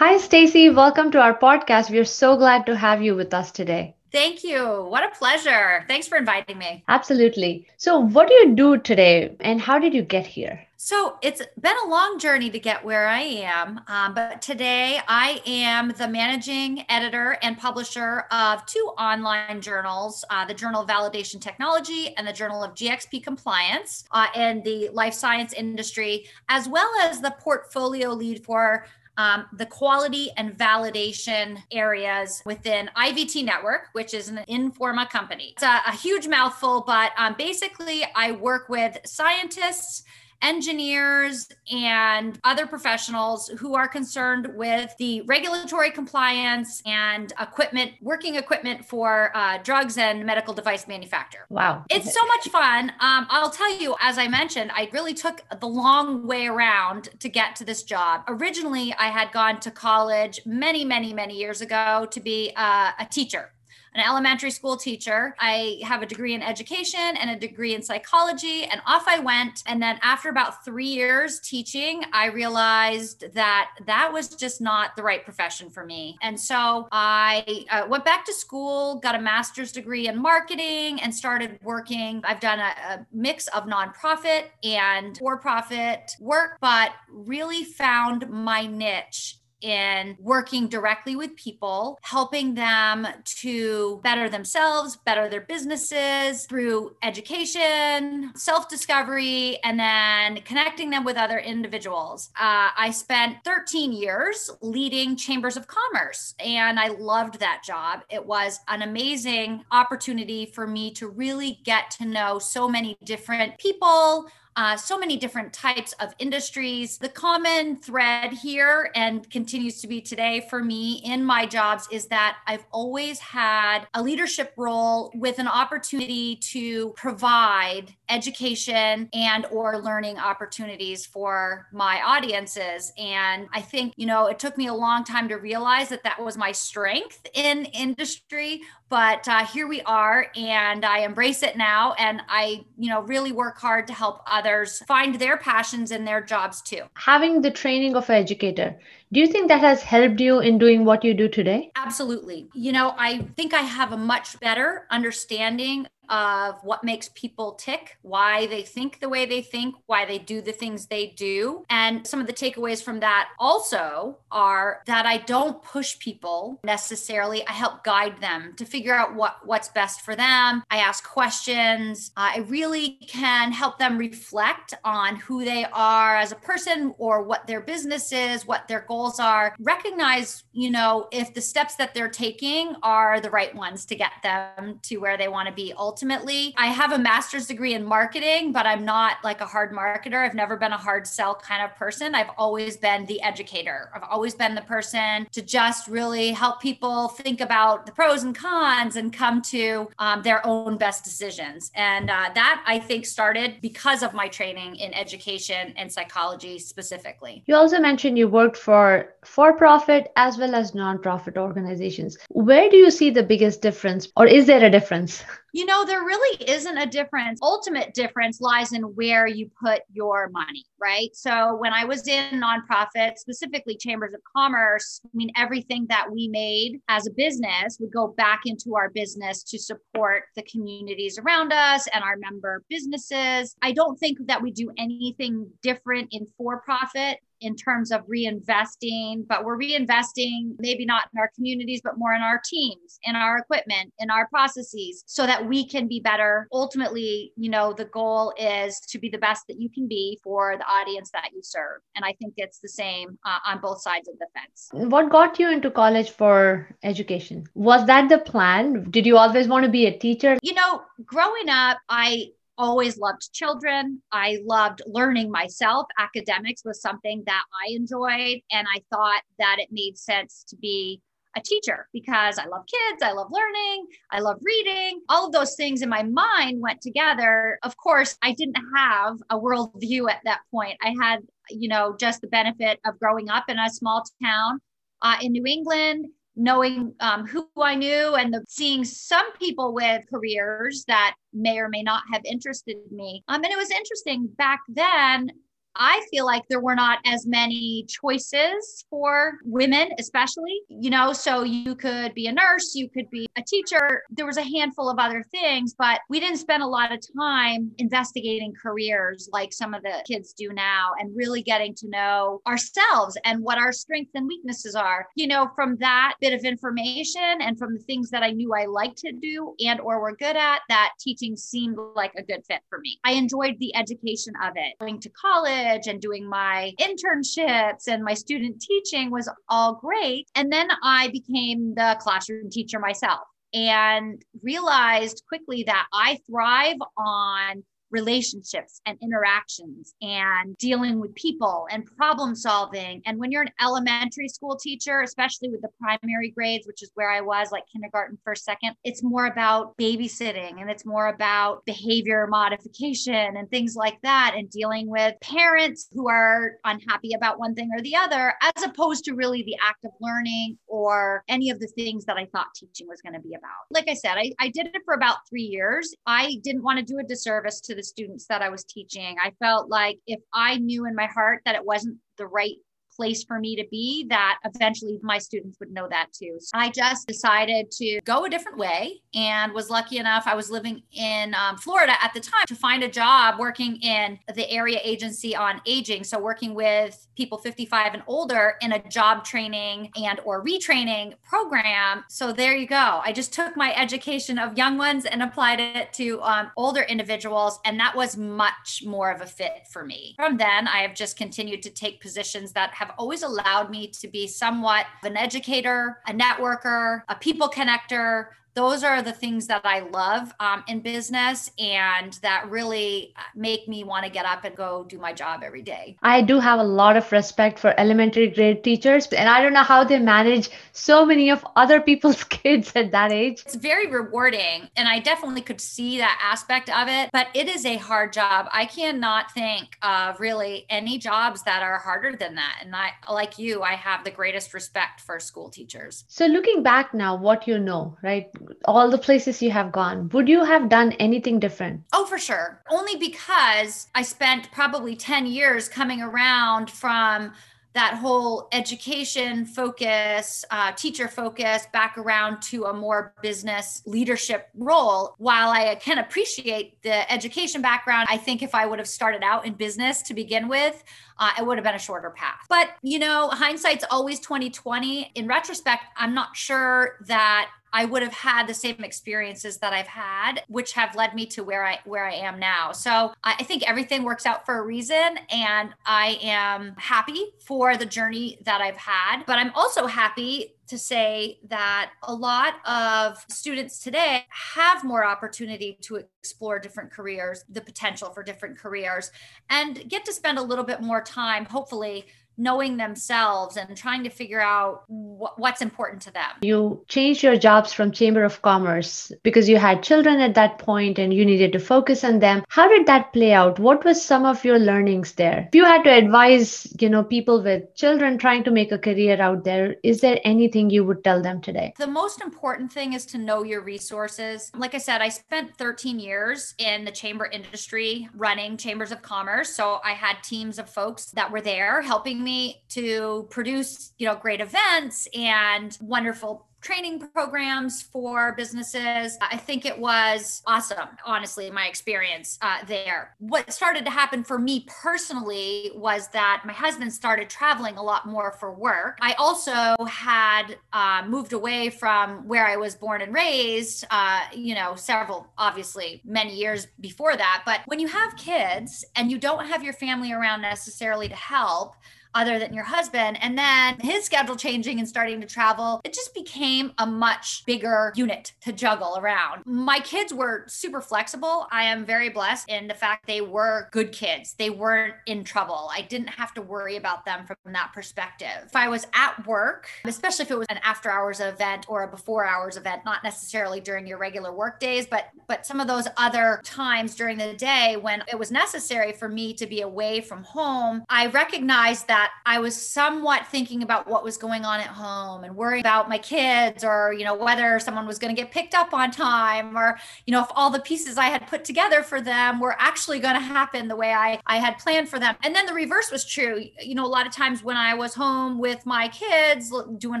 Hi, 0.00 0.16
Stacey. 0.16 0.70
Welcome 0.70 1.10
to 1.10 1.20
our 1.20 1.38
podcast. 1.38 1.90
We're 1.90 2.06
so 2.06 2.34
glad 2.34 2.64
to 2.64 2.74
have 2.74 3.02
you 3.02 3.14
with 3.14 3.34
us 3.34 3.52
today. 3.52 3.94
Thank 4.10 4.42
you. 4.42 4.86
What 4.88 5.04
a 5.04 5.14
pleasure. 5.14 5.84
Thanks 5.88 6.08
for 6.08 6.16
inviting 6.16 6.56
me. 6.56 6.82
Absolutely. 6.88 7.68
So, 7.76 7.98
what 7.98 8.26
do 8.26 8.32
you 8.32 8.54
do 8.54 8.78
today 8.78 9.36
and 9.40 9.60
how 9.60 9.78
did 9.78 9.92
you 9.92 10.00
get 10.00 10.26
here? 10.26 10.66
So, 10.78 11.18
it's 11.20 11.42
been 11.60 11.76
a 11.84 11.88
long 11.88 12.18
journey 12.18 12.48
to 12.48 12.58
get 12.58 12.82
where 12.82 13.08
I 13.08 13.20
am. 13.20 13.82
Um, 13.88 14.14
but 14.14 14.40
today 14.40 15.00
I 15.06 15.42
am 15.44 15.90
the 15.90 16.08
managing 16.08 16.86
editor 16.88 17.36
and 17.42 17.58
publisher 17.58 18.24
of 18.30 18.64
two 18.64 18.92
online 18.98 19.60
journals 19.60 20.24
uh, 20.30 20.46
the 20.46 20.54
Journal 20.54 20.80
of 20.80 20.88
Validation 20.88 21.42
Technology 21.42 22.16
and 22.16 22.26
the 22.26 22.32
Journal 22.32 22.64
of 22.64 22.74
GXP 22.74 23.22
Compliance 23.22 24.04
uh, 24.12 24.28
in 24.34 24.62
the 24.62 24.88
life 24.94 25.12
science 25.12 25.52
industry, 25.52 26.24
as 26.48 26.70
well 26.70 26.90
as 27.02 27.20
the 27.20 27.36
portfolio 27.38 28.14
lead 28.14 28.42
for 28.42 28.86
um, 29.20 29.44
the 29.52 29.66
quality 29.66 30.30
and 30.38 30.56
validation 30.56 31.62
areas 31.70 32.40
within 32.46 32.88
IVT 32.96 33.44
Network, 33.44 33.88
which 33.92 34.14
is 34.14 34.28
an 34.28 34.40
Informa 34.48 35.10
company. 35.10 35.50
It's 35.52 35.62
a, 35.62 35.82
a 35.86 35.92
huge 35.92 36.26
mouthful, 36.26 36.84
but 36.86 37.12
um, 37.18 37.34
basically, 37.36 38.02
I 38.16 38.32
work 38.32 38.70
with 38.70 38.96
scientists 39.04 40.04
engineers 40.42 41.48
and 41.70 42.38
other 42.44 42.66
professionals 42.66 43.48
who 43.58 43.74
are 43.74 43.88
concerned 43.88 44.48
with 44.54 44.94
the 44.98 45.22
regulatory 45.22 45.90
compliance 45.90 46.82
and 46.86 47.32
equipment, 47.40 47.92
working 48.00 48.36
equipment 48.36 48.84
for 48.84 49.30
uh, 49.34 49.58
drugs 49.58 49.98
and 49.98 50.24
medical 50.24 50.54
device 50.54 50.88
manufacture. 50.88 51.46
Wow. 51.48 51.84
It's 51.90 52.12
so 52.12 52.26
much 52.26 52.48
fun. 52.48 52.90
Um, 53.00 53.26
I'll 53.28 53.50
tell 53.50 53.78
you, 53.78 53.96
as 54.00 54.18
I 54.18 54.28
mentioned, 54.28 54.70
I 54.74 54.88
really 54.92 55.14
took 55.14 55.42
the 55.60 55.68
long 55.68 56.26
way 56.26 56.46
around 56.46 57.10
to 57.20 57.28
get 57.28 57.56
to 57.56 57.64
this 57.64 57.82
job. 57.82 58.22
Originally, 58.28 58.94
I 58.94 59.08
had 59.08 59.32
gone 59.32 59.60
to 59.60 59.70
college 59.70 60.40
many, 60.46 60.84
many, 60.84 61.12
many 61.12 61.36
years 61.36 61.60
ago 61.60 62.06
to 62.10 62.20
be 62.20 62.52
uh, 62.56 62.92
a 62.98 63.06
teacher 63.06 63.52
an 63.94 64.00
elementary 64.00 64.50
school 64.50 64.76
teacher. 64.76 65.34
I 65.40 65.80
have 65.82 66.02
a 66.02 66.06
degree 66.06 66.34
in 66.34 66.42
education 66.42 67.00
and 67.00 67.30
a 67.30 67.36
degree 67.36 67.74
in 67.74 67.82
psychology, 67.82 68.64
and 68.64 68.80
off 68.86 69.04
I 69.06 69.18
went. 69.18 69.62
And 69.66 69.82
then 69.82 69.98
after 70.02 70.28
about 70.28 70.64
three 70.64 70.86
years 70.86 71.40
teaching, 71.40 72.04
I 72.12 72.26
realized 72.26 73.32
that 73.34 73.70
that 73.86 74.12
was 74.12 74.28
just 74.28 74.60
not 74.60 74.96
the 74.96 75.02
right 75.02 75.24
profession 75.24 75.70
for 75.70 75.84
me. 75.84 76.16
And 76.22 76.38
so 76.38 76.88
I 76.92 77.66
uh, 77.70 77.86
went 77.88 78.04
back 78.04 78.24
to 78.26 78.32
school, 78.32 78.96
got 78.96 79.14
a 79.14 79.20
master's 79.20 79.72
degree 79.72 80.08
in 80.08 80.20
marketing, 80.20 81.00
and 81.00 81.14
started 81.14 81.58
working. 81.62 82.22
I've 82.24 82.40
done 82.40 82.60
a, 82.60 82.74
a 82.92 83.06
mix 83.12 83.48
of 83.48 83.64
nonprofit 83.64 84.44
and 84.62 85.16
for 85.18 85.38
profit 85.38 86.12
work, 86.20 86.58
but 86.60 86.92
really 87.08 87.64
found 87.64 88.28
my 88.30 88.66
niche 88.66 89.39
in 89.62 90.16
working 90.18 90.68
directly 90.68 91.16
with 91.16 91.36
people, 91.36 91.98
helping 92.02 92.54
them 92.54 93.06
to 93.24 94.00
better 94.02 94.28
themselves, 94.28 94.96
better 95.04 95.28
their 95.28 95.40
businesses 95.42 96.44
through 96.46 96.96
education, 97.02 98.32
self 98.34 98.68
discovery, 98.68 99.58
and 99.64 99.78
then 99.78 100.42
connecting 100.42 100.90
them 100.90 101.04
with 101.04 101.16
other 101.16 101.38
individuals. 101.38 102.30
Uh, 102.38 102.70
I 102.76 102.90
spent 102.90 103.38
13 103.44 103.92
years 103.92 104.50
leading 104.60 105.16
chambers 105.16 105.56
of 105.56 105.66
commerce, 105.66 106.34
and 106.38 106.78
I 106.78 106.88
loved 106.88 107.40
that 107.40 107.62
job. 107.64 108.00
It 108.10 108.24
was 108.24 108.60
an 108.68 108.82
amazing 108.82 109.64
opportunity 109.70 110.46
for 110.46 110.66
me 110.66 110.90
to 110.92 111.08
really 111.08 111.60
get 111.64 111.90
to 111.92 112.04
know 112.04 112.38
so 112.38 112.68
many 112.68 112.96
different 113.04 113.58
people 113.58 114.28
uh, 114.60 114.76
so 114.76 114.98
many 114.98 115.16
different 115.16 115.54
types 115.54 115.94
of 116.00 116.14
industries. 116.18 116.98
The 116.98 117.08
common 117.08 117.76
thread 117.76 118.34
here 118.34 118.90
and 118.94 119.28
continues 119.30 119.80
to 119.80 119.88
be 119.88 120.02
today 120.02 120.46
for 120.50 120.62
me 120.62 121.00
in 121.02 121.24
my 121.24 121.46
jobs 121.46 121.88
is 121.90 122.08
that 122.08 122.36
I've 122.46 122.66
always 122.70 123.18
had 123.20 123.86
a 123.94 124.02
leadership 124.02 124.52
role 124.58 125.12
with 125.14 125.38
an 125.38 125.48
opportunity 125.48 126.36
to 126.36 126.90
provide 126.90 127.94
education 128.10 129.08
and 129.14 129.46
or 129.46 129.78
learning 129.80 130.18
opportunities 130.18 131.06
for 131.06 131.68
my 131.72 132.02
audiences 132.04 132.92
and 132.98 133.46
i 133.52 133.60
think 133.60 133.94
you 133.96 134.04
know 134.04 134.26
it 134.26 134.38
took 134.38 134.58
me 134.58 134.66
a 134.66 134.74
long 134.74 135.04
time 135.04 135.28
to 135.28 135.36
realize 135.36 135.88
that 135.88 136.02
that 136.02 136.20
was 136.20 136.36
my 136.36 136.50
strength 136.50 137.24
in 137.34 137.64
industry 137.66 138.60
but 138.88 139.26
uh, 139.28 139.46
here 139.46 139.68
we 139.68 139.80
are 139.82 140.26
and 140.34 140.84
i 140.84 140.98
embrace 140.98 141.42
it 141.44 141.56
now 141.56 141.94
and 141.98 142.20
i 142.28 142.64
you 142.76 142.90
know 142.90 143.02
really 143.02 143.30
work 143.30 143.56
hard 143.58 143.86
to 143.86 143.92
help 143.92 144.20
others 144.26 144.49
find 144.86 145.16
their 145.16 145.36
passions 145.36 145.90
in 145.90 146.04
their 146.04 146.20
jobs 146.20 146.62
too. 146.62 146.82
Having 146.94 147.42
the 147.42 147.50
training 147.50 147.96
of 147.96 148.10
an 148.10 148.16
educator 148.16 148.76
do 149.12 149.18
you 149.18 149.26
think 149.26 149.48
that 149.48 149.60
has 149.60 149.82
helped 149.82 150.20
you 150.20 150.38
in 150.38 150.56
doing 150.58 150.84
what 150.84 151.04
you 151.04 151.14
do 151.14 151.28
today? 151.28 151.72
Absolutely. 151.74 152.48
You 152.54 152.72
know 152.72 152.94
i 152.96 153.18
think 153.36 153.54
i 153.54 153.62
have 153.78 153.92
a 153.92 153.96
much 153.96 154.38
better 154.40 154.86
understanding 154.90 155.86
of 156.10 156.62
what 156.62 156.84
makes 156.84 157.08
people 157.14 157.52
tick, 157.52 157.96
why 158.02 158.46
they 158.48 158.62
think 158.62 159.00
the 159.00 159.08
way 159.08 159.24
they 159.24 159.40
think, 159.40 159.76
why 159.86 160.04
they 160.04 160.18
do 160.18 160.42
the 160.42 160.52
things 160.52 160.86
they 160.86 161.06
do. 161.16 161.64
And 161.70 162.06
some 162.06 162.20
of 162.20 162.26
the 162.26 162.32
takeaways 162.32 162.82
from 162.82 163.00
that 163.00 163.28
also 163.38 164.18
are 164.30 164.82
that 164.86 165.06
I 165.06 165.18
don't 165.18 165.62
push 165.62 165.98
people 165.98 166.60
necessarily. 166.64 167.46
I 167.46 167.52
help 167.52 167.84
guide 167.84 168.20
them 168.20 168.54
to 168.56 168.64
figure 168.64 168.94
out 168.94 169.14
what 169.14 169.38
what's 169.44 169.68
best 169.68 170.00
for 170.02 170.16
them. 170.16 170.64
I 170.70 170.78
ask 170.78 171.08
questions. 171.08 172.10
I 172.16 172.38
really 172.48 172.98
can 173.06 173.52
help 173.52 173.78
them 173.78 173.96
reflect 173.96 174.74
on 174.84 175.16
who 175.16 175.44
they 175.44 175.64
are 175.72 176.16
as 176.16 176.32
a 176.32 176.36
person 176.36 176.92
or 176.98 177.22
what 177.22 177.46
their 177.46 177.60
business 177.60 178.12
is, 178.12 178.46
what 178.46 178.66
their 178.66 178.84
goals 178.88 179.20
are. 179.20 179.54
Recognize, 179.60 180.44
you 180.52 180.70
know, 180.70 181.06
if 181.12 181.32
the 181.34 181.40
steps 181.40 181.76
that 181.76 181.94
they're 181.94 182.08
taking 182.08 182.74
are 182.82 183.20
the 183.20 183.30
right 183.30 183.54
ones 183.54 183.86
to 183.86 183.94
get 183.94 184.12
them 184.24 184.80
to 184.82 184.96
where 184.96 185.16
they 185.16 185.28
want 185.28 185.48
to 185.48 185.54
be 185.54 185.72
ultimately 185.76 185.99
ultimately, 186.00 186.54
I 186.56 186.68
have 186.68 186.92
a 186.92 186.98
master's 186.98 187.46
degree 187.46 187.74
in 187.74 187.84
marketing, 187.84 188.52
but 188.52 188.64
I'm 188.64 188.86
not 188.86 189.18
like 189.22 189.42
a 189.42 189.44
hard 189.44 189.70
marketer. 189.70 190.24
I've 190.24 190.34
never 190.34 190.56
been 190.56 190.72
a 190.72 190.78
hard 190.78 191.06
sell 191.06 191.34
kind 191.34 191.62
of 191.62 191.76
person. 191.76 192.14
I've 192.14 192.30
always 192.38 192.78
been 192.78 193.04
the 193.04 193.20
educator. 193.20 193.90
I've 193.94 194.04
always 194.04 194.34
been 194.34 194.54
the 194.54 194.62
person 194.62 195.26
to 195.30 195.42
just 195.42 195.88
really 195.88 196.30
help 196.30 196.58
people 196.58 197.08
think 197.08 197.42
about 197.42 197.84
the 197.84 197.92
pros 197.92 198.22
and 198.22 198.34
cons 198.34 198.96
and 198.96 199.12
come 199.12 199.42
to 199.42 199.90
um, 199.98 200.22
their 200.22 200.40
own 200.46 200.78
best 200.78 201.04
decisions. 201.04 201.70
And 201.74 202.08
uh, 202.08 202.30
that 202.34 202.64
I 202.66 202.78
think 202.78 203.04
started 203.04 203.60
because 203.60 204.02
of 204.02 204.14
my 204.14 204.28
training 204.28 204.76
in 204.76 204.94
education 204.94 205.74
and 205.76 205.92
psychology 205.92 206.58
specifically. 206.58 207.42
You 207.44 207.56
also 207.56 207.78
mentioned 207.78 208.16
you 208.16 208.26
worked 208.26 208.56
for 208.56 209.14
for 209.22 209.52
profit 209.52 210.10
as 210.16 210.38
well 210.38 210.54
as 210.54 210.74
non-profit 210.74 211.36
organizations. 211.36 212.16
Where 212.30 212.70
do 212.70 212.78
you 212.78 212.90
see 212.90 213.10
the 213.10 213.22
biggest 213.22 213.60
difference, 213.60 214.08
or 214.16 214.26
is 214.26 214.46
there 214.46 214.64
a 214.64 214.70
difference? 214.70 215.22
You 215.52 215.66
know, 215.66 215.84
there 215.84 216.04
really 216.04 216.42
isn't 216.44 216.78
a 216.78 216.86
difference. 216.86 217.40
Ultimate 217.42 217.94
difference 217.94 218.40
lies 218.40 218.72
in 218.72 218.82
where 218.82 219.26
you 219.26 219.50
put 219.62 219.82
your 219.92 220.28
money, 220.30 220.64
right? 220.80 221.10
So 221.14 221.56
when 221.56 221.72
I 221.72 221.84
was 221.84 222.06
in 222.06 222.40
nonprofit, 222.40 223.16
specifically 223.16 223.76
chambers 223.76 224.14
of 224.14 224.20
commerce, 224.36 225.00
I 225.04 225.08
mean, 225.12 225.30
everything 225.36 225.86
that 225.88 226.06
we 226.10 226.28
made 226.28 226.80
as 226.88 227.06
a 227.06 227.12
business 227.12 227.78
would 227.80 227.92
go 227.92 228.08
back 228.08 228.42
into 228.44 228.76
our 228.76 228.90
business 228.90 229.42
to 229.44 229.58
support 229.58 230.24
the 230.36 230.42
communities 230.42 231.18
around 231.18 231.52
us 231.52 231.86
and 231.92 232.04
our 232.04 232.16
member 232.16 232.62
businesses. 232.68 233.56
I 233.62 233.72
don't 233.72 233.98
think 233.98 234.18
that 234.26 234.42
we 234.42 234.52
do 234.52 234.70
anything 234.78 235.50
different 235.62 236.08
in 236.12 236.26
for 236.36 236.60
profit 236.60 237.18
in 237.40 237.56
terms 237.56 237.90
of 237.90 238.02
reinvesting, 238.06 239.26
but 239.26 239.44
we're 239.44 239.58
reinvesting 239.58 240.54
maybe 240.58 240.84
not 240.84 241.08
in 241.12 241.18
our 241.18 241.30
communities, 241.34 241.80
but 241.82 241.98
more 241.98 242.12
in 242.14 242.22
our 242.22 242.40
teams, 242.44 242.98
in 243.04 243.16
our 243.16 243.38
equipment, 243.38 243.92
in 243.98 244.10
our 244.10 244.28
processes 244.28 245.02
so 245.06 245.26
that 245.26 245.46
we 245.46 245.66
can 245.66 245.88
be 245.88 246.00
better. 246.00 246.48
Ultimately, 246.52 247.32
you 247.36 247.50
know, 247.50 247.72
the 247.72 247.86
goal 247.86 248.32
is 248.38 248.80
to 248.88 248.98
be 248.98 249.08
the 249.08 249.18
best 249.18 249.44
that 249.48 249.60
you 249.60 249.70
can 249.70 249.88
be 249.88 250.18
for 250.22 250.56
the 250.56 250.64
audience 250.64 251.10
that 251.12 251.30
you 251.34 251.40
serve. 251.42 251.80
And 251.96 252.04
I 252.04 252.14
think 252.20 252.34
it's 252.36 252.58
the 252.58 252.68
same 252.68 253.18
uh, 253.24 253.38
on 253.46 253.60
both 253.60 253.82
sides 253.82 254.08
of 254.08 254.18
the 254.18 254.26
fence. 254.34 254.68
What 254.72 255.10
got 255.10 255.38
you 255.38 255.50
into 255.50 255.70
college 255.70 256.10
for 256.10 256.68
education? 256.82 257.46
Was 257.54 257.86
that 257.86 258.08
the 258.08 258.18
plan? 258.18 258.90
Did 258.90 259.06
you 259.06 259.16
always 259.16 259.48
want 259.48 259.64
to 259.64 259.70
be 259.70 259.86
a 259.86 259.98
teacher? 259.98 260.38
You 260.42 260.54
know, 260.54 260.82
growing 261.04 261.48
up, 261.48 261.78
I 261.88 262.32
always 262.60 262.98
loved 262.98 263.32
children. 263.32 264.02
I 264.12 264.38
loved 264.44 264.82
learning 264.86 265.30
myself. 265.30 265.86
Academics 265.98 266.62
was 266.62 266.82
something 266.82 267.22
that 267.26 267.42
I 267.52 267.72
enjoyed. 267.72 268.42
And 268.52 268.66
I 268.72 268.82
thought 268.90 269.22
that 269.38 269.56
it 269.58 269.68
made 269.72 269.96
sense 269.96 270.44
to 270.48 270.56
be 270.56 271.00
a 271.36 271.40
teacher 271.40 271.88
because 271.92 272.38
I 272.38 272.46
love 272.46 272.64
kids, 272.66 273.02
I 273.02 273.12
love 273.12 273.28
learning, 273.30 273.86
I 274.10 274.20
love 274.20 274.40
reading. 274.42 275.00
All 275.08 275.26
of 275.26 275.32
those 275.32 275.54
things 275.54 275.80
in 275.80 275.88
my 275.88 276.02
mind 276.02 276.60
went 276.60 276.82
together. 276.82 277.58
Of 277.62 277.76
course, 277.76 278.18
I 278.20 278.32
didn't 278.32 278.58
have 278.76 279.16
a 279.30 279.38
worldview 279.38 280.10
at 280.10 280.20
that 280.24 280.40
point. 280.50 280.76
I 280.82 280.94
had, 281.00 281.20
you 281.48 281.68
know, 281.68 281.96
just 281.98 282.20
the 282.20 282.26
benefit 282.26 282.80
of 282.84 282.98
growing 282.98 283.30
up 283.30 283.44
in 283.48 283.58
a 283.58 283.70
small 283.70 284.04
town 284.22 284.60
uh, 285.02 285.16
in 285.22 285.32
New 285.32 285.46
England 285.46 286.06
knowing 286.36 286.94
um, 287.00 287.26
who 287.26 287.48
I 287.60 287.74
knew 287.74 288.14
and 288.14 288.32
the, 288.32 288.44
seeing 288.48 288.84
some 288.84 289.32
people 289.32 289.74
with 289.74 290.04
careers 290.08 290.84
that 290.88 291.14
may 291.32 291.58
or 291.58 291.68
may 291.68 291.82
not 291.82 292.02
have 292.12 292.22
interested 292.24 292.76
me. 292.90 293.22
Um, 293.28 293.42
and 293.42 293.52
it 293.52 293.58
was 293.58 293.70
interesting 293.70 294.28
back 294.38 294.60
then. 294.68 295.30
I 295.76 296.04
feel 296.10 296.26
like 296.26 296.42
there 296.48 296.60
were 296.60 296.74
not 296.74 296.98
as 297.06 297.26
many 297.26 297.86
choices 297.88 298.84
for 298.90 299.34
women, 299.44 299.90
especially, 299.98 300.60
you 300.68 300.90
know, 300.90 301.12
so 301.12 301.42
you 301.42 301.74
could 301.74 302.14
be 302.14 302.26
a 302.26 302.32
nurse, 302.32 302.74
you 302.74 302.88
could 302.88 303.08
be 303.10 303.28
a 303.36 303.42
teacher. 303.42 304.02
There 304.10 304.26
was 304.26 304.36
a 304.36 304.42
handful 304.42 304.90
of 304.90 304.98
other 304.98 305.24
things, 305.30 305.74
but 305.78 306.00
we 306.08 306.20
didn't 306.20 306.38
spend 306.38 306.62
a 306.62 306.66
lot 306.66 306.92
of 306.92 307.00
time 307.16 307.70
investigating 307.78 308.52
careers 308.60 309.28
like 309.32 309.52
some 309.52 309.74
of 309.74 309.82
the 309.82 310.02
kids 310.06 310.32
do 310.32 310.52
now 310.52 310.90
and 310.98 311.14
really 311.14 311.42
getting 311.42 311.74
to 311.76 311.88
know 311.88 312.40
ourselves 312.46 313.16
and 313.24 313.42
what 313.42 313.58
our 313.58 313.72
strengths 313.72 314.12
and 314.14 314.26
weaknesses 314.26 314.74
are. 314.74 315.06
You 315.14 315.28
know, 315.28 315.50
from 315.54 315.76
that 315.76 316.14
bit 316.20 316.32
of 316.32 316.44
information 316.44 317.40
and 317.40 317.58
from 317.58 317.74
the 317.74 317.80
things 317.80 318.10
that 318.10 318.22
I 318.22 318.30
knew 318.30 318.54
I 318.54 318.66
liked 318.66 318.98
to 318.98 319.12
do 319.12 319.54
and 319.60 319.80
or 319.80 320.00
were 320.00 320.16
good 320.16 320.36
at, 320.36 320.60
that 320.68 320.92
teaching 321.00 321.36
seemed 321.36 321.76
like 321.94 322.12
a 322.16 322.22
good 322.22 322.42
fit 322.46 322.60
for 322.68 322.78
me. 322.80 322.98
I 323.04 323.12
enjoyed 323.12 323.56
the 323.58 323.74
education 323.76 324.34
of 324.42 324.54
it. 324.56 324.74
Going 324.80 325.00
to 325.00 325.10
college 325.10 325.59
college 325.60 325.86
and 325.86 326.00
doing 326.00 326.28
my 326.28 326.72
internships 326.80 327.88
and 327.88 328.02
my 328.02 328.14
student 328.14 328.60
teaching 328.60 329.10
was 329.10 329.28
all 329.48 329.74
great. 329.74 330.28
And 330.34 330.52
then 330.52 330.68
I 330.82 331.08
became 331.08 331.74
the 331.74 331.96
classroom 332.00 332.50
teacher 332.50 332.78
myself 332.78 333.20
and 333.52 334.22
realized 334.42 335.22
quickly 335.28 335.64
that 335.64 335.86
I 335.92 336.18
thrive 336.28 336.76
on 336.96 337.64
relationships 337.90 338.80
and 338.86 338.98
interactions 339.02 339.94
and 340.02 340.56
dealing 340.58 341.00
with 341.00 341.14
people 341.14 341.66
and 341.70 341.84
problem 341.96 342.34
solving. 342.34 343.02
And 343.06 343.18
when 343.18 343.30
you're 343.30 343.42
an 343.42 343.52
elementary 343.60 344.28
school 344.28 344.56
teacher, 344.56 345.00
especially 345.02 345.48
with 345.48 345.62
the 345.62 345.68
primary 345.80 346.30
grades, 346.30 346.66
which 346.66 346.82
is 346.82 346.90
where 346.94 347.10
I 347.10 347.20
was 347.20 347.52
like 347.52 347.64
kindergarten, 347.72 348.18
first, 348.24 348.44
second, 348.44 348.74
it's 348.84 349.02
more 349.02 349.26
about 349.26 349.76
babysitting 349.76 350.60
and 350.60 350.70
it's 350.70 350.86
more 350.86 351.08
about 351.08 351.64
behavior 351.64 352.26
modification 352.26 353.36
and 353.36 353.48
things 353.50 353.76
like 353.76 354.00
that 354.02 354.34
and 354.36 354.50
dealing 354.50 354.88
with 354.88 355.14
parents 355.20 355.88
who 355.92 356.08
are 356.08 356.52
unhappy 356.64 357.12
about 357.14 357.38
one 357.38 357.54
thing 357.54 357.70
or 357.76 357.82
the 357.82 357.96
other, 357.96 358.34
as 358.42 358.62
opposed 358.62 359.04
to 359.04 359.14
really 359.14 359.42
the 359.42 359.56
act 359.62 359.84
of 359.84 359.90
learning 360.00 360.58
or 360.66 361.24
any 361.28 361.50
of 361.50 361.58
the 361.60 361.66
things 361.68 362.04
that 362.04 362.16
I 362.16 362.26
thought 362.26 362.48
teaching 362.54 362.88
was 362.88 363.00
going 363.00 363.14
to 363.14 363.20
be 363.20 363.34
about. 363.34 363.50
Like 363.70 363.88
I 363.88 363.94
said, 363.94 364.14
I, 364.16 364.32
I 364.38 364.48
did 364.48 364.66
it 364.66 364.82
for 364.84 364.94
about 364.94 365.18
three 365.28 365.42
years. 365.42 365.94
I 366.06 366.38
didn't 366.42 366.62
want 366.62 366.78
to 366.78 366.84
do 366.84 366.98
a 366.98 367.02
disservice 367.02 367.60
to 367.62 367.74
the 367.74 367.79
students 367.84 368.26
that 368.28 368.42
I 368.42 368.48
was 368.48 368.64
teaching. 368.64 369.16
I 369.22 369.32
felt 369.42 369.70
like 369.70 369.98
if 370.06 370.20
I 370.32 370.56
knew 370.56 370.86
in 370.86 370.94
my 370.94 371.06
heart 371.06 371.42
that 371.44 371.54
it 371.54 371.64
wasn't 371.64 371.98
the 372.18 372.26
right 372.26 372.56
place 373.00 373.24
for 373.24 373.40
me 373.40 373.56
to 373.56 373.64
be 373.70 374.04
that 374.10 374.38
eventually 374.44 374.98
my 375.00 375.16
students 375.16 375.58
would 375.58 375.70
know 375.70 375.88
that 375.88 376.12
too. 376.12 376.36
So 376.38 376.50
I 376.52 376.68
just 376.68 377.06
decided 377.06 377.70
to 377.70 377.98
go 378.04 378.26
a 378.26 378.28
different 378.28 378.58
way 378.58 379.00
and 379.14 379.54
was 379.54 379.70
lucky 379.70 379.96
enough. 379.96 380.24
I 380.26 380.34
was 380.34 380.50
living 380.50 380.82
in 380.92 381.34
um, 381.34 381.56
Florida 381.56 381.94
at 382.04 382.12
the 382.12 382.20
time 382.20 382.44
to 382.48 382.54
find 382.54 382.82
a 382.82 382.90
job 382.90 383.38
working 383.38 383.76
in 383.76 384.18
the 384.34 384.50
area 384.50 384.80
agency 384.84 385.34
on 385.34 385.62
aging. 385.64 386.04
So 386.04 386.18
working 386.18 386.52
with 386.52 387.08
people 387.16 387.38
55 387.38 387.94
and 387.94 388.02
older 388.06 388.56
in 388.60 388.72
a 388.72 388.88
job 388.90 389.24
training 389.24 389.90
and 389.96 390.20
or 390.26 390.44
retraining 390.44 391.14
program. 391.22 392.04
So 392.10 392.32
there 392.34 392.54
you 392.54 392.66
go. 392.66 393.00
I 393.02 393.12
just 393.12 393.32
took 393.32 393.56
my 393.56 393.74
education 393.74 394.38
of 394.38 394.58
young 394.58 394.76
ones 394.76 395.06
and 395.06 395.22
applied 395.22 395.58
it 395.58 395.94
to 395.94 396.20
um, 396.20 396.50
older 396.58 396.82
individuals. 396.82 397.60
And 397.64 397.80
that 397.80 397.96
was 397.96 398.18
much 398.18 398.82
more 398.84 399.10
of 399.10 399.22
a 399.22 399.26
fit 399.26 399.66
for 399.72 399.86
me. 399.86 400.16
From 400.16 400.36
then, 400.36 400.68
I 400.68 400.82
have 400.82 400.94
just 400.94 401.16
continued 401.16 401.62
to 401.62 401.70
take 401.70 402.02
positions 402.02 402.52
that 402.52 402.74
have 402.74 402.89
always 402.98 403.22
allowed 403.22 403.70
me 403.70 403.88
to 403.88 404.08
be 404.08 404.26
somewhat 404.26 404.86
of 405.02 405.10
an 405.10 405.16
educator, 405.16 405.98
a 406.08 406.12
networker, 406.12 407.02
a 407.08 407.14
people 407.14 407.48
connector, 407.48 408.28
those 408.54 408.82
are 408.82 409.02
the 409.02 409.12
things 409.12 409.46
that 409.46 409.62
I 409.64 409.80
love 409.80 410.32
um, 410.40 410.64
in 410.66 410.80
business 410.80 411.50
and 411.58 412.12
that 412.22 412.50
really 412.50 413.12
uh, 413.16 413.22
make 413.34 413.68
me 413.68 413.84
want 413.84 414.04
to 414.04 414.10
get 414.10 414.24
up 414.24 414.44
and 414.44 414.56
go 414.56 414.84
do 414.88 414.98
my 414.98 415.12
job 415.12 415.42
every 415.44 415.62
day. 415.62 415.96
I 416.02 416.22
do 416.22 416.38
have 416.40 416.58
a 416.58 416.64
lot 416.64 416.96
of 416.96 417.10
respect 417.12 417.58
for 417.58 417.78
elementary 417.78 418.28
grade 418.28 418.64
teachers, 418.64 419.06
and 419.08 419.28
I 419.28 419.40
don't 419.40 419.52
know 419.52 419.62
how 419.62 419.84
they 419.84 419.98
manage 419.98 420.50
so 420.72 421.06
many 421.06 421.30
of 421.30 421.44
other 421.56 421.80
people's 421.80 422.24
kids 422.40 422.72
at 422.74 422.90
that 422.92 423.12
age. 423.12 423.42
It's 423.46 423.54
very 423.54 423.86
rewarding, 423.86 424.68
and 424.76 424.88
I 424.88 424.98
definitely 424.98 425.42
could 425.42 425.60
see 425.60 425.98
that 425.98 426.20
aspect 426.22 426.70
of 426.70 426.88
it, 426.88 427.10
but 427.12 427.28
it 427.34 427.48
is 427.48 427.64
a 427.64 427.76
hard 427.76 428.12
job. 428.12 428.48
I 428.52 428.66
cannot 428.66 429.32
think 429.32 429.76
of 429.82 430.18
really 430.20 430.66
any 430.68 430.98
jobs 430.98 431.42
that 431.42 431.62
are 431.62 431.78
harder 431.78 432.16
than 432.16 432.34
that. 432.34 432.60
And 432.62 432.74
I, 432.74 432.90
like 433.10 433.38
you, 433.38 433.62
I 433.62 433.74
have 433.74 434.04
the 434.04 434.10
greatest 434.10 434.54
respect 434.54 435.00
for 435.00 435.20
school 435.20 435.50
teachers. 435.50 436.04
So, 436.08 436.26
looking 436.26 436.62
back 436.62 436.94
now, 436.94 437.16
what 437.16 437.46
you 437.46 437.58
know, 437.58 437.96
right? 438.02 438.28
All 438.64 438.90
the 438.90 438.98
places 438.98 439.42
you 439.42 439.50
have 439.50 439.72
gone, 439.72 440.08
would 440.10 440.28
you 440.28 440.44
have 440.44 440.68
done 440.68 440.92
anything 440.92 441.38
different? 441.38 441.82
Oh, 441.92 442.06
for 442.06 442.18
sure. 442.18 442.62
Only 442.70 442.96
because 442.96 443.88
I 443.94 444.02
spent 444.02 444.50
probably 444.52 444.96
10 444.96 445.26
years 445.26 445.68
coming 445.68 446.02
around 446.02 446.70
from 446.70 447.32
that 447.72 447.94
whole 447.94 448.48
education 448.50 449.44
focus, 449.44 450.44
uh, 450.50 450.72
teacher 450.72 451.06
focus 451.06 451.66
back 451.72 451.96
around 451.96 452.42
to 452.42 452.64
a 452.64 452.72
more 452.72 453.14
business 453.22 453.82
leadership 453.86 454.48
role. 454.54 455.14
While 455.18 455.50
I 455.50 455.76
can 455.76 455.98
appreciate 455.98 456.82
the 456.82 457.10
education 457.10 457.62
background, 457.62 458.08
I 458.10 458.16
think 458.16 458.42
if 458.42 458.56
I 458.56 458.66
would 458.66 458.80
have 458.80 458.88
started 458.88 459.22
out 459.22 459.46
in 459.46 459.52
business 459.52 460.02
to 460.02 460.14
begin 460.14 460.48
with, 460.48 460.82
uh, 461.18 461.30
it 461.38 461.46
would 461.46 461.58
have 461.58 461.64
been 461.64 461.76
a 461.76 461.78
shorter 461.78 462.10
path. 462.10 462.44
But 462.48 462.70
you 462.82 462.98
know, 462.98 463.28
hindsight's 463.28 463.84
always 463.88 464.18
2020. 464.18 465.12
In 465.14 465.28
retrospect, 465.28 465.84
I'm 465.96 466.14
not 466.14 466.36
sure 466.36 466.96
that 467.06 467.50
I 467.72 467.84
would 467.84 468.02
have 468.02 468.12
had 468.12 468.46
the 468.46 468.54
same 468.54 468.82
experiences 468.84 469.58
that 469.58 469.72
I've 469.72 469.86
had, 469.86 470.42
which 470.48 470.72
have 470.72 470.94
led 470.94 471.14
me 471.14 471.26
to 471.26 471.44
where 471.44 471.64
I 471.64 471.78
where 471.84 472.06
I 472.06 472.14
am 472.14 472.38
now. 472.38 472.72
So 472.72 473.12
I 473.24 473.42
think 473.44 473.68
everything 473.68 474.02
works 474.02 474.26
out 474.26 474.44
for 474.46 474.58
a 474.58 474.62
reason, 474.62 475.18
and 475.30 475.70
I 475.86 476.18
am 476.22 476.74
happy 476.76 477.32
for 477.44 477.76
the 477.76 477.86
journey 477.86 478.38
that 478.44 478.60
I've 478.60 478.76
had. 478.76 479.24
But 479.26 479.38
I'm 479.38 479.52
also 479.54 479.86
happy 479.86 480.54
to 480.70 480.78
say 480.78 481.40
that 481.48 481.90
a 482.04 482.14
lot 482.14 482.54
of 482.64 483.24
students 483.28 483.80
today 483.80 484.24
have 484.28 484.84
more 484.84 485.04
opportunity 485.04 485.76
to 485.82 485.96
explore 485.96 486.60
different 486.60 486.92
careers, 486.92 487.44
the 487.48 487.60
potential 487.60 488.10
for 488.10 488.22
different 488.22 488.56
careers, 488.56 489.10
and 489.48 489.88
get 489.88 490.04
to 490.04 490.12
spend 490.12 490.38
a 490.38 490.42
little 490.42 490.64
bit 490.64 490.80
more 490.80 491.02
time, 491.02 491.44
hopefully, 491.44 492.06
knowing 492.40 492.78
themselves 492.78 493.58
and 493.58 493.76
trying 493.76 494.02
to 494.02 494.10
figure 494.10 494.40
out 494.40 494.84
wh- 494.88 495.38
what's 495.38 495.60
important 495.60 496.00
to 496.02 496.12
them. 496.12 496.30
You 496.40 496.82
changed 496.88 497.22
your 497.22 497.36
jobs 497.36 497.72
from 497.72 497.92
Chamber 497.92 498.24
of 498.24 498.40
Commerce 498.40 499.12
because 499.22 499.46
you 499.48 499.58
had 499.58 499.82
children 499.82 500.20
at 500.20 500.34
that 500.34 500.58
point 500.58 500.98
and 500.98 501.12
you 501.12 501.24
needed 501.26 501.52
to 501.52 501.58
focus 501.58 502.02
on 502.02 502.18
them. 502.20 502.42
How 502.48 502.66
did 502.66 502.86
that 502.86 503.12
play 503.12 503.34
out? 503.34 503.58
What 503.58 503.84
was 503.84 504.02
some 504.02 504.24
of 504.24 504.42
your 504.42 504.58
learnings 504.58 505.12
there? 505.12 505.48
If 505.48 505.54
you 505.54 505.66
had 505.66 505.82
to 505.84 505.90
advise, 505.90 506.66
you 506.80 506.88
know, 506.88 507.04
people 507.04 507.42
with 507.42 507.74
children 507.74 508.16
trying 508.16 508.42
to 508.44 508.50
make 508.50 508.72
a 508.72 508.78
career 508.78 509.20
out 509.20 509.44
there, 509.44 509.76
is 509.82 510.00
there 510.00 510.18
anything 510.24 510.70
you 510.70 510.84
would 510.84 511.04
tell 511.04 511.20
them 511.20 511.42
today? 511.42 511.74
The 511.78 511.86
most 511.86 512.22
important 512.22 512.72
thing 512.72 512.94
is 512.94 513.04
to 513.06 513.18
know 513.18 513.44
your 513.44 513.60
resources. 513.60 514.50
Like 514.56 514.74
I 514.74 514.78
said, 514.78 515.02
I 515.02 515.10
spent 515.10 515.58
13 515.58 515.98
years 515.98 516.54
in 516.56 516.86
the 516.86 516.90
chamber 516.90 517.26
industry 517.26 518.08
running 518.14 518.56
chambers 518.56 518.92
of 518.92 519.02
commerce. 519.02 519.54
So 519.54 519.80
I 519.84 519.92
had 519.92 520.22
teams 520.22 520.58
of 520.58 520.70
folks 520.70 521.10
that 521.12 521.30
were 521.30 521.42
there 521.42 521.82
helping 521.82 522.24
me 522.24 522.29
to 522.70 523.26
produce, 523.30 523.92
you 523.98 524.06
know, 524.06 524.16
great 524.16 524.40
events 524.40 525.08
and 525.14 525.76
wonderful 525.80 526.46
training 526.60 526.98
programs 527.14 527.82
for 527.82 528.34
businesses. 528.36 529.16
I 529.20 529.36
think 529.36 529.64
it 529.64 529.78
was 529.78 530.42
awesome, 530.46 530.88
honestly, 531.06 531.50
my 531.50 531.66
experience 531.66 532.38
uh, 532.42 532.58
there. 532.66 533.16
What 533.18 533.52
started 533.52 533.84
to 533.86 533.90
happen 533.90 534.24
for 534.24 534.38
me 534.38 534.66
personally 534.82 535.70
was 535.74 536.08
that 536.08 536.42
my 536.44 536.52
husband 536.52 536.92
started 536.92 537.30
traveling 537.30 537.76
a 537.76 537.82
lot 537.82 538.06
more 538.06 538.32
for 538.32 538.52
work. 538.52 538.98
I 539.00 539.14
also 539.14 539.74
had 539.86 540.58
uh, 540.72 541.04
moved 541.06 541.32
away 541.32 541.70
from 541.70 542.28
where 542.28 542.46
I 542.46 542.56
was 542.56 542.74
born 542.74 543.00
and 543.00 543.14
raised, 543.14 543.86
uh, 543.90 544.22
you 544.34 544.54
know, 544.54 544.74
several, 544.74 545.28
obviously, 545.38 546.02
many 546.04 546.36
years 546.36 546.66
before 546.80 547.16
that. 547.16 547.42
But 547.46 547.60
when 547.66 547.80
you 547.80 547.88
have 547.88 548.16
kids 548.16 548.84
and 548.96 549.10
you 549.10 549.18
don't 549.18 549.46
have 549.46 549.62
your 549.62 549.72
family 549.72 550.12
around 550.12 550.42
necessarily 550.42 551.08
to 551.08 551.16
help, 551.16 551.74
other 552.14 552.38
than 552.38 552.52
your 552.52 552.64
husband. 552.64 553.18
And 553.22 553.36
then 553.36 553.78
his 553.80 554.04
schedule 554.04 554.36
changing 554.36 554.78
and 554.78 554.88
starting 554.88 555.20
to 555.20 555.26
travel, 555.26 555.80
it 555.84 555.92
just 555.92 556.14
became 556.14 556.72
a 556.78 556.86
much 556.86 557.44
bigger 557.46 557.92
unit 557.94 558.32
to 558.42 558.52
juggle 558.52 558.98
around. 558.98 559.42
My 559.46 559.80
kids 559.80 560.12
were 560.12 560.44
super 560.48 560.80
flexible. 560.80 561.46
I 561.50 561.64
am 561.64 561.84
very 561.84 562.08
blessed 562.08 562.48
in 562.48 562.68
the 562.68 562.74
fact 562.74 563.06
they 563.06 563.20
were 563.20 563.68
good 563.70 563.92
kids. 563.92 564.34
They 564.38 564.50
weren't 564.50 564.94
in 565.06 565.24
trouble. 565.24 565.70
I 565.74 565.82
didn't 565.82 566.08
have 566.08 566.34
to 566.34 566.42
worry 566.42 566.76
about 566.76 567.04
them 567.04 567.26
from 567.26 567.52
that 567.52 567.72
perspective. 567.72 568.28
If 568.46 568.56
I 568.56 568.68
was 568.68 568.86
at 568.94 569.26
work, 569.26 569.68
especially 569.84 570.24
if 570.24 570.30
it 570.30 570.38
was 570.38 570.46
an 570.50 570.60
after 570.62 570.90
hours 570.90 571.20
event 571.20 571.66
or 571.68 571.82
a 571.84 571.88
before 571.88 572.24
hours 572.26 572.56
event, 572.56 572.84
not 572.84 573.04
necessarily 573.04 573.60
during 573.60 573.86
your 573.86 573.98
regular 573.98 574.32
work 574.32 574.60
days, 574.60 574.86
but 574.86 575.08
but 575.26 575.46
some 575.46 575.60
of 575.60 575.68
those 575.68 575.86
other 575.96 576.40
times 576.44 576.94
during 576.94 577.18
the 577.18 577.34
day 577.34 577.76
when 577.80 578.02
it 578.08 578.18
was 578.18 578.30
necessary 578.30 578.92
for 578.92 579.08
me 579.08 579.32
to 579.34 579.46
be 579.46 579.60
away 579.60 580.00
from 580.00 580.24
home, 580.24 580.84
I 580.88 581.06
recognized 581.06 581.86
that 581.88 581.99
that 582.00 582.12
I 582.24 582.38
was 582.38 582.56
somewhat 582.56 583.26
thinking 583.26 583.62
about 583.62 583.86
what 583.86 584.02
was 584.02 584.16
going 584.16 584.46
on 584.46 584.58
at 584.58 584.68
home 584.68 585.22
and 585.22 585.36
worrying 585.36 585.60
about 585.60 585.86
my 585.90 585.98
kids 585.98 586.64
or, 586.64 586.94
you 586.96 587.04
know, 587.04 587.14
whether 587.14 587.58
someone 587.58 587.86
was 587.86 587.98
going 587.98 588.14
to 588.14 588.20
get 588.20 588.30
picked 588.30 588.54
up 588.54 588.72
on 588.72 588.90
time 588.90 589.54
or, 589.54 589.78
you 590.06 590.12
know, 590.12 590.22
if 590.22 590.28
all 590.34 590.48
the 590.48 590.60
pieces 590.60 590.96
I 590.96 591.06
had 591.06 591.26
put 591.26 591.44
together 591.44 591.82
for 591.82 592.00
them 592.00 592.40
were 592.40 592.56
actually 592.58 593.00
going 593.00 593.16
to 593.16 593.20
happen 593.20 593.68
the 593.68 593.76
way 593.76 593.92
I, 593.92 594.18
I 594.26 594.36
had 594.36 594.56
planned 594.56 594.88
for 594.88 594.98
them. 594.98 595.14
And 595.22 595.34
then 595.34 595.44
the 595.44 595.52
reverse 595.52 595.90
was 595.90 596.06
true. 596.06 596.42
You 596.58 596.74
know, 596.74 596.86
a 596.86 596.88
lot 596.88 597.06
of 597.06 597.12
times 597.12 597.44
when 597.44 597.58
I 597.58 597.74
was 597.74 597.92
home 597.92 598.38
with 598.38 598.64
my 598.64 598.88
kids 598.88 599.52
doing 599.76 600.00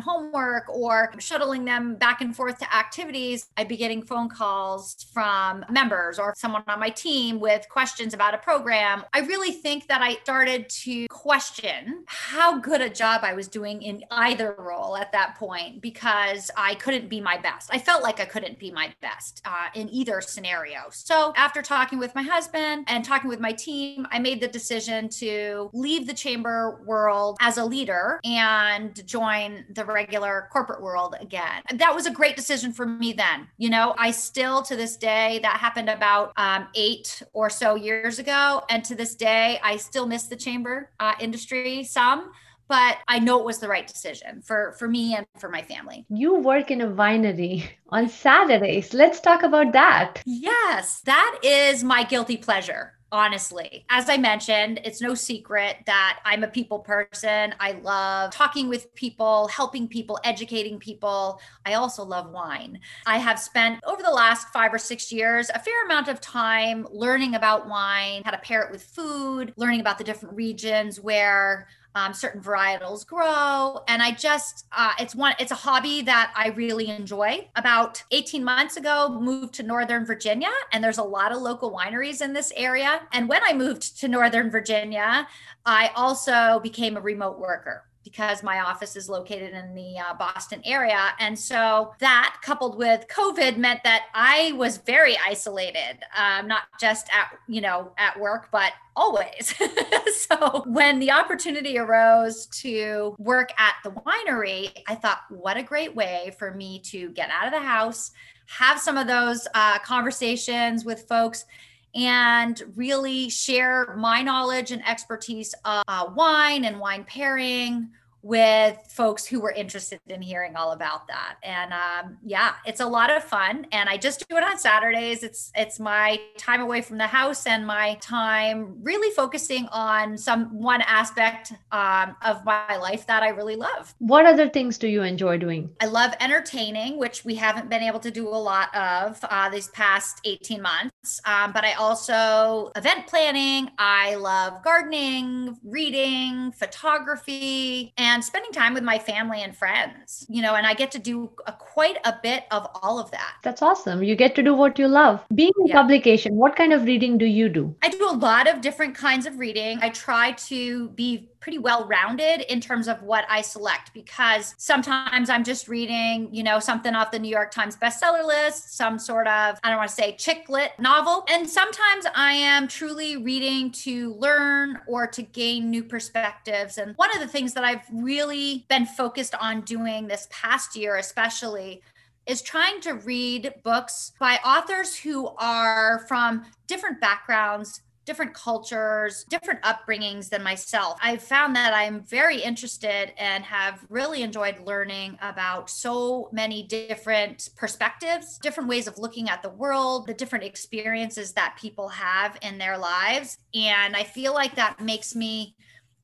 homework 0.00 0.70
or 0.70 1.12
shuttling 1.18 1.66
them 1.66 1.96
back 1.96 2.22
and 2.22 2.34
forth 2.34 2.58
to 2.60 2.74
activities, 2.74 3.48
I'd 3.58 3.68
be 3.68 3.76
getting 3.76 4.02
phone 4.02 4.30
calls 4.30 5.06
from 5.12 5.66
members 5.68 6.18
or 6.18 6.32
someone 6.34 6.62
on 6.66 6.80
my 6.80 6.88
team 6.88 7.40
with 7.40 7.68
questions 7.68 8.14
about 8.14 8.32
a 8.32 8.38
program. 8.38 9.04
I 9.12 9.20
really 9.20 9.52
think 9.52 9.86
that 9.88 10.00
I 10.00 10.14
started 10.22 10.70
to 10.70 11.06
question 11.08 11.89
how 12.06 12.58
good 12.58 12.80
a 12.80 12.90
job 12.90 13.20
I 13.22 13.34
was 13.34 13.48
doing 13.48 13.82
in 13.82 14.04
either 14.10 14.54
role 14.58 14.96
at 14.96 15.12
that 15.12 15.36
point 15.36 15.80
because 15.80 16.50
I 16.56 16.74
couldn't 16.76 17.08
be 17.08 17.20
my 17.20 17.38
best. 17.38 17.70
I 17.72 17.78
felt 17.78 18.02
like 18.02 18.20
I 18.20 18.24
couldn't 18.24 18.58
be 18.58 18.70
my 18.70 18.92
best 19.00 19.42
uh, 19.44 19.68
in 19.74 19.88
either 19.90 20.20
scenario. 20.20 20.80
So 20.90 21.32
after 21.36 21.62
talking 21.62 21.98
with 21.98 22.14
my 22.14 22.22
husband 22.22 22.84
and 22.88 23.04
talking 23.04 23.28
with 23.28 23.40
my 23.40 23.52
team, 23.52 24.06
I 24.10 24.18
made 24.18 24.40
the 24.40 24.48
decision 24.48 25.08
to 25.10 25.70
leave 25.72 26.06
the 26.06 26.14
chamber 26.14 26.82
world 26.84 27.36
as 27.40 27.58
a 27.58 27.64
leader 27.64 28.20
and 28.24 29.06
join 29.06 29.64
the 29.70 29.84
regular 29.84 30.48
corporate 30.52 30.82
world 30.82 31.14
again. 31.20 31.62
That 31.74 31.94
was 31.94 32.06
a 32.06 32.10
great 32.10 32.36
decision 32.36 32.72
for 32.72 32.86
me 32.86 33.12
then. 33.12 33.48
You 33.58 33.70
know, 33.70 33.94
I 33.98 34.10
still 34.10 34.62
to 34.62 34.76
this 34.76 34.96
day, 34.96 35.40
that 35.42 35.58
happened 35.58 35.88
about 35.88 36.32
um, 36.36 36.68
eight 36.74 37.22
or 37.32 37.50
so 37.50 37.74
years 37.74 38.18
ago. 38.18 38.62
And 38.68 38.84
to 38.84 38.94
this 38.94 39.14
day, 39.14 39.60
I 39.62 39.76
still 39.76 40.06
miss 40.06 40.24
the 40.24 40.36
chamber 40.36 40.90
uh, 41.00 41.14
industry 41.20 41.79
some 41.84 42.30
but 42.70 42.98
I 43.08 43.18
know 43.18 43.40
it 43.40 43.44
was 43.44 43.58
the 43.58 43.68
right 43.68 43.86
decision 43.86 44.42
for 44.42 44.76
for 44.78 44.86
me 44.86 45.16
and 45.16 45.26
for 45.40 45.48
my 45.48 45.60
family. 45.60 46.06
You 46.08 46.36
work 46.36 46.70
in 46.70 46.80
a 46.80 46.86
winery 46.86 47.68
on 47.88 48.08
Saturdays. 48.08 48.94
Let's 48.94 49.20
talk 49.20 49.42
about 49.42 49.72
that. 49.72 50.22
Yes, 50.24 51.00
that 51.00 51.40
is 51.42 51.82
my 51.82 52.04
guilty 52.04 52.36
pleasure. 52.36 52.99
Honestly, 53.12 53.84
as 53.88 54.08
I 54.08 54.16
mentioned, 54.16 54.80
it's 54.84 55.00
no 55.00 55.14
secret 55.14 55.78
that 55.86 56.20
I'm 56.24 56.44
a 56.44 56.48
people 56.48 56.78
person. 56.78 57.52
I 57.58 57.72
love 57.72 58.30
talking 58.30 58.68
with 58.68 58.94
people, 58.94 59.48
helping 59.48 59.88
people, 59.88 60.20
educating 60.22 60.78
people. 60.78 61.40
I 61.66 61.74
also 61.74 62.04
love 62.04 62.30
wine. 62.30 62.78
I 63.06 63.18
have 63.18 63.40
spent 63.40 63.82
over 63.84 64.00
the 64.00 64.10
last 64.12 64.48
five 64.50 64.72
or 64.72 64.78
six 64.78 65.10
years 65.10 65.50
a 65.52 65.58
fair 65.58 65.84
amount 65.86 66.06
of 66.06 66.20
time 66.20 66.86
learning 66.92 67.34
about 67.34 67.68
wine, 67.68 68.22
how 68.24 68.30
to 68.30 68.38
pair 68.38 68.62
it 68.62 68.70
with 68.70 68.84
food, 68.84 69.52
learning 69.56 69.80
about 69.80 69.98
the 69.98 70.04
different 70.04 70.36
regions 70.36 71.00
where 71.00 71.66
um, 71.94 72.14
certain 72.14 72.40
varietals 72.40 73.06
grow. 73.06 73.80
And 73.88 74.02
i 74.02 74.12
just 74.12 74.66
uh, 74.72 74.92
it's 74.98 75.14
one 75.14 75.34
it's 75.38 75.52
a 75.52 75.56
hobby 75.56 76.02
that 76.02 76.32
i 76.36 76.48
really 76.48 76.88
enjoy. 76.88 77.48
About 77.56 78.02
18 78.10 78.42
months 78.44 78.76
ago 78.76 79.18
moved 79.20 79.54
to 79.54 79.62
northern 79.62 80.04
virginia 80.04 80.50
and 80.72 80.82
there's 80.82 80.98
a 80.98 81.04
lot 81.04 81.32
of 81.32 81.42
local 81.42 81.72
wineries 81.72 82.22
in 82.22 82.32
this 82.32 82.52
area. 82.56 83.00
And 83.12 83.28
when 83.28 83.42
i 83.44 83.52
moved 83.52 83.98
to 84.00 84.08
northern 84.08 84.50
virginia 84.50 85.26
i 85.66 85.90
also 85.94 86.60
became 86.62 86.96
a 86.96 87.00
remote 87.00 87.38
worker 87.38 87.84
because 88.04 88.42
my 88.42 88.60
office 88.60 88.96
is 88.96 89.08
located 89.08 89.52
in 89.52 89.74
the 89.74 89.98
uh, 89.98 90.14
Boston 90.14 90.62
area. 90.64 91.10
And 91.18 91.38
so 91.38 91.92
that 92.00 92.36
coupled 92.42 92.78
with 92.78 93.06
COVID 93.08 93.56
meant 93.56 93.84
that 93.84 94.06
I 94.14 94.52
was 94.52 94.78
very 94.78 95.16
isolated, 95.26 95.98
um, 96.16 96.48
not 96.48 96.62
just 96.80 97.08
at, 97.14 97.32
you 97.46 97.60
know, 97.60 97.92
at 97.98 98.18
work, 98.18 98.48
but 98.50 98.72
always. 98.96 99.54
so 100.14 100.64
when 100.66 100.98
the 100.98 101.10
opportunity 101.10 101.78
arose 101.78 102.46
to 102.46 103.14
work 103.18 103.50
at 103.58 103.74
the 103.84 103.90
winery, 103.90 104.70
I 104.86 104.94
thought, 104.94 105.20
what 105.28 105.56
a 105.56 105.62
great 105.62 105.94
way 105.94 106.34
for 106.38 106.54
me 106.54 106.80
to 106.86 107.10
get 107.10 107.30
out 107.30 107.46
of 107.46 107.52
the 107.52 107.66
house, 107.66 108.12
have 108.46 108.80
some 108.80 108.96
of 108.96 109.06
those 109.06 109.46
uh, 109.54 109.78
conversations 109.80 110.84
with 110.84 111.06
folks 111.06 111.44
and 111.94 112.62
really 112.76 113.28
share 113.28 113.96
my 113.96 114.22
knowledge 114.22 114.70
and 114.70 114.86
expertise 114.86 115.54
of 115.64 115.82
uh, 115.88 116.06
wine 116.14 116.64
and 116.64 116.78
wine 116.78 117.04
pairing 117.04 117.90
with 118.22 118.76
folks 118.88 119.26
who 119.26 119.40
were 119.40 119.52
interested 119.52 120.00
in 120.08 120.22
hearing 120.22 120.56
all 120.56 120.72
about 120.72 121.06
that. 121.08 121.36
And 121.42 121.72
um, 121.72 122.18
yeah 122.22 122.54
it's 122.66 122.80
a 122.80 122.86
lot 122.86 123.10
of 123.10 123.22
fun. 123.24 123.66
And 123.72 123.88
i 123.88 123.96
just 123.96 124.28
do 124.28 124.36
it 124.36 124.44
on 124.44 124.58
saturdays. 124.58 125.22
It's 125.22 125.52
it's 125.54 125.80
my 125.80 126.20
time 126.38 126.60
away 126.60 126.82
from 126.82 126.98
the 126.98 127.06
house 127.06 127.46
and 127.46 127.66
my 127.66 127.94
time 128.00 128.76
really 128.82 129.14
focusing 129.14 129.66
on 129.68 130.18
some 130.18 130.58
one 130.58 130.82
aspect 130.82 131.52
um, 131.72 132.16
of 132.22 132.44
my 132.44 132.76
life 132.76 133.06
that 133.06 133.22
i 133.22 133.28
really 133.28 133.56
love. 133.56 133.94
What 133.98 134.26
other 134.26 134.48
things 134.48 134.78
do 134.78 134.88
you 134.88 135.02
enjoy 135.02 135.38
doing? 135.38 135.70
I 135.80 135.86
love 135.86 136.14
entertaining 136.20 136.98
which 136.98 137.24
we 137.24 137.34
haven't 137.34 137.68
been 137.70 137.82
able 137.82 138.00
to 138.00 138.10
do 138.10 138.28
a 138.28 138.40
lot 138.50 138.74
of 138.74 139.18
uh, 139.24 139.48
these 139.48 139.68
past 139.68 140.20
18 140.24 140.62
months. 140.62 141.20
Um, 141.24 141.52
but 141.52 141.64
i 141.64 141.72
also 141.74 142.70
event 142.76 143.06
planning. 143.06 143.70
I 143.78 144.16
love 144.16 144.62
gardening 144.62 145.58
reading 145.64 146.52
photography 146.52 147.92
and 147.96 148.09
and 148.10 148.24
spending 148.24 148.50
time 148.50 148.74
with 148.74 148.82
my 148.82 148.98
family 148.98 149.42
and 149.42 149.56
friends, 149.56 150.26
you 150.28 150.42
know, 150.42 150.54
and 150.56 150.66
I 150.66 150.74
get 150.74 150.90
to 150.92 150.98
do 150.98 151.30
a, 151.46 151.52
quite 151.52 151.98
a 152.04 152.14
bit 152.22 152.44
of 152.50 152.66
all 152.82 152.98
of 152.98 153.10
that. 153.12 153.34
That's 153.42 153.62
awesome. 153.62 154.02
You 154.02 154.16
get 154.16 154.34
to 154.34 154.42
do 154.42 154.52
what 154.52 154.78
you 154.78 154.88
love. 154.88 155.24
Being 155.34 155.52
in 155.60 155.68
yeah. 155.68 155.80
publication, 155.80 156.34
what 156.34 156.56
kind 156.56 156.72
of 156.72 156.84
reading 156.84 157.18
do 157.18 157.26
you 157.26 157.48
do? 157.48 157.74
I 157.82 157.88
do 157.88 158.04
a 158.08 158.16
lot 158.16 158.48
of 158.48 158.60
different 158.60 158.96
kinds 158.96 159.26
of 159.26 159.38
reading. 159.38 159.78
I 159.80 159.90
try 159.90 160.32
to 160.32 160.88
be 160.90 161.29
pretty 161.40 161.58
well 161.58 161.86
rounded 161.86 162.42
in 162.52 162.60
terms 162.60 162.86
of 162.86 163.02
what 163.02 163.24
I 163.28 163.40
select 163.40 163.92
because 163.94 164.54
sometimes 164.58 165.30
I'm 165.30 165.42
just 165.42 165.68
reading, 165.68 166.28
you 166.32 166.42
know, 166.42 166.58
something 166.58 166.94
off 166.94 167.10
the 167.10 167.18
New 167.18 167.30
York 167.30 167.50
Times 167.50 167.76
bestseller 167.76 168.24
list, 168.24 168.76
some 168.76 168.98
sort 168.98 169.26
of, 169.26 169.58
I 169.64 169.70
don't 169.70 169.78
want 169.78 169.88
to 169.88 169.96
say 169.96 170.16
chick 170.16 170.48
lit 170.48 170.72
novel. 170.78 171.24
And 171.30 171.48
sometimes 171.48 172.04
I 172.14 172.32
am 172.32 172.68
truly 172.68 173.16
reading 173.16 173.70
to 173.72 174.14
learn 174.14 174.78
or 174.86 175.06
to 175.06 175.22
gain 175.22 175.70
new 175.70 175.82
perspectives. 175.82 176.76
And 176.76 176.94
one 176.96 177.10
of 177.14 177.20
the 177.20 177.28
things 177.28 177.54
that 177.54 177.64
I've 177.64 177.84
really 177.90 178.66
been 178.68 178.84
focused 178.84 179.34
on 179.34 179.62
doing 179.62 180.06
this 180.06 180.28
past 180.30 180.76
year, 180.76 180.96
especially 180.96 181.82
is 182.26 182.42
trying 182.42 182.80
to 182.82 182.92
read 182.92 183.52
books 183.64 184.12
by 184.20 184.36
authors 184.44 184.94
who 184.94 185.28
are 185.38 186.04
from 186.06 186.44
different 186.66 187.00
backgrounds, 187.00 187.80
different 188.10 188.34
cultures, 188.34 189.24
different 189.28 189.62
upbringings 189.62 190.28
than 190.28 190.42
myself. 190.42 190.98
I've 191.00 191.22
found 191.22 191.54
that 191.54 191.72
I'm 191.72 192.02
very 192.02 192.42
interested 192.42 193.12
and 193.16 193.44
have 193.44 193.86
really 193.88 194.22
enjoyed 194.22 194.58
learning 194.66 195.16
about 195.22 195.70
so 195.70 196.28
many 196.32 196.64
different 196.64 197.50
perspectives, 197.54 198.36
different 198.38 198.68
ways 198.68 198.88
of 198.88 198.98
looking 198.98 199.30
at 199.30 199.44
the 199.44 199.48
world, 199.48 200.08
the 200.08 200.14
different 200.14 200.44
experiences 200.44 201.34
that 201.34 201.56
people 201.56 201.86
have 201.86 202.36
in 202.42 202.58
their 202.58 202.76
lives. 202.76 203.38
And 203.54 203.94
I 203.94 204.02
feel 204.02 204.34
like 204.34 204.56
that 204.56 204.80
makes 204.80 205.14
me 205.14 205.54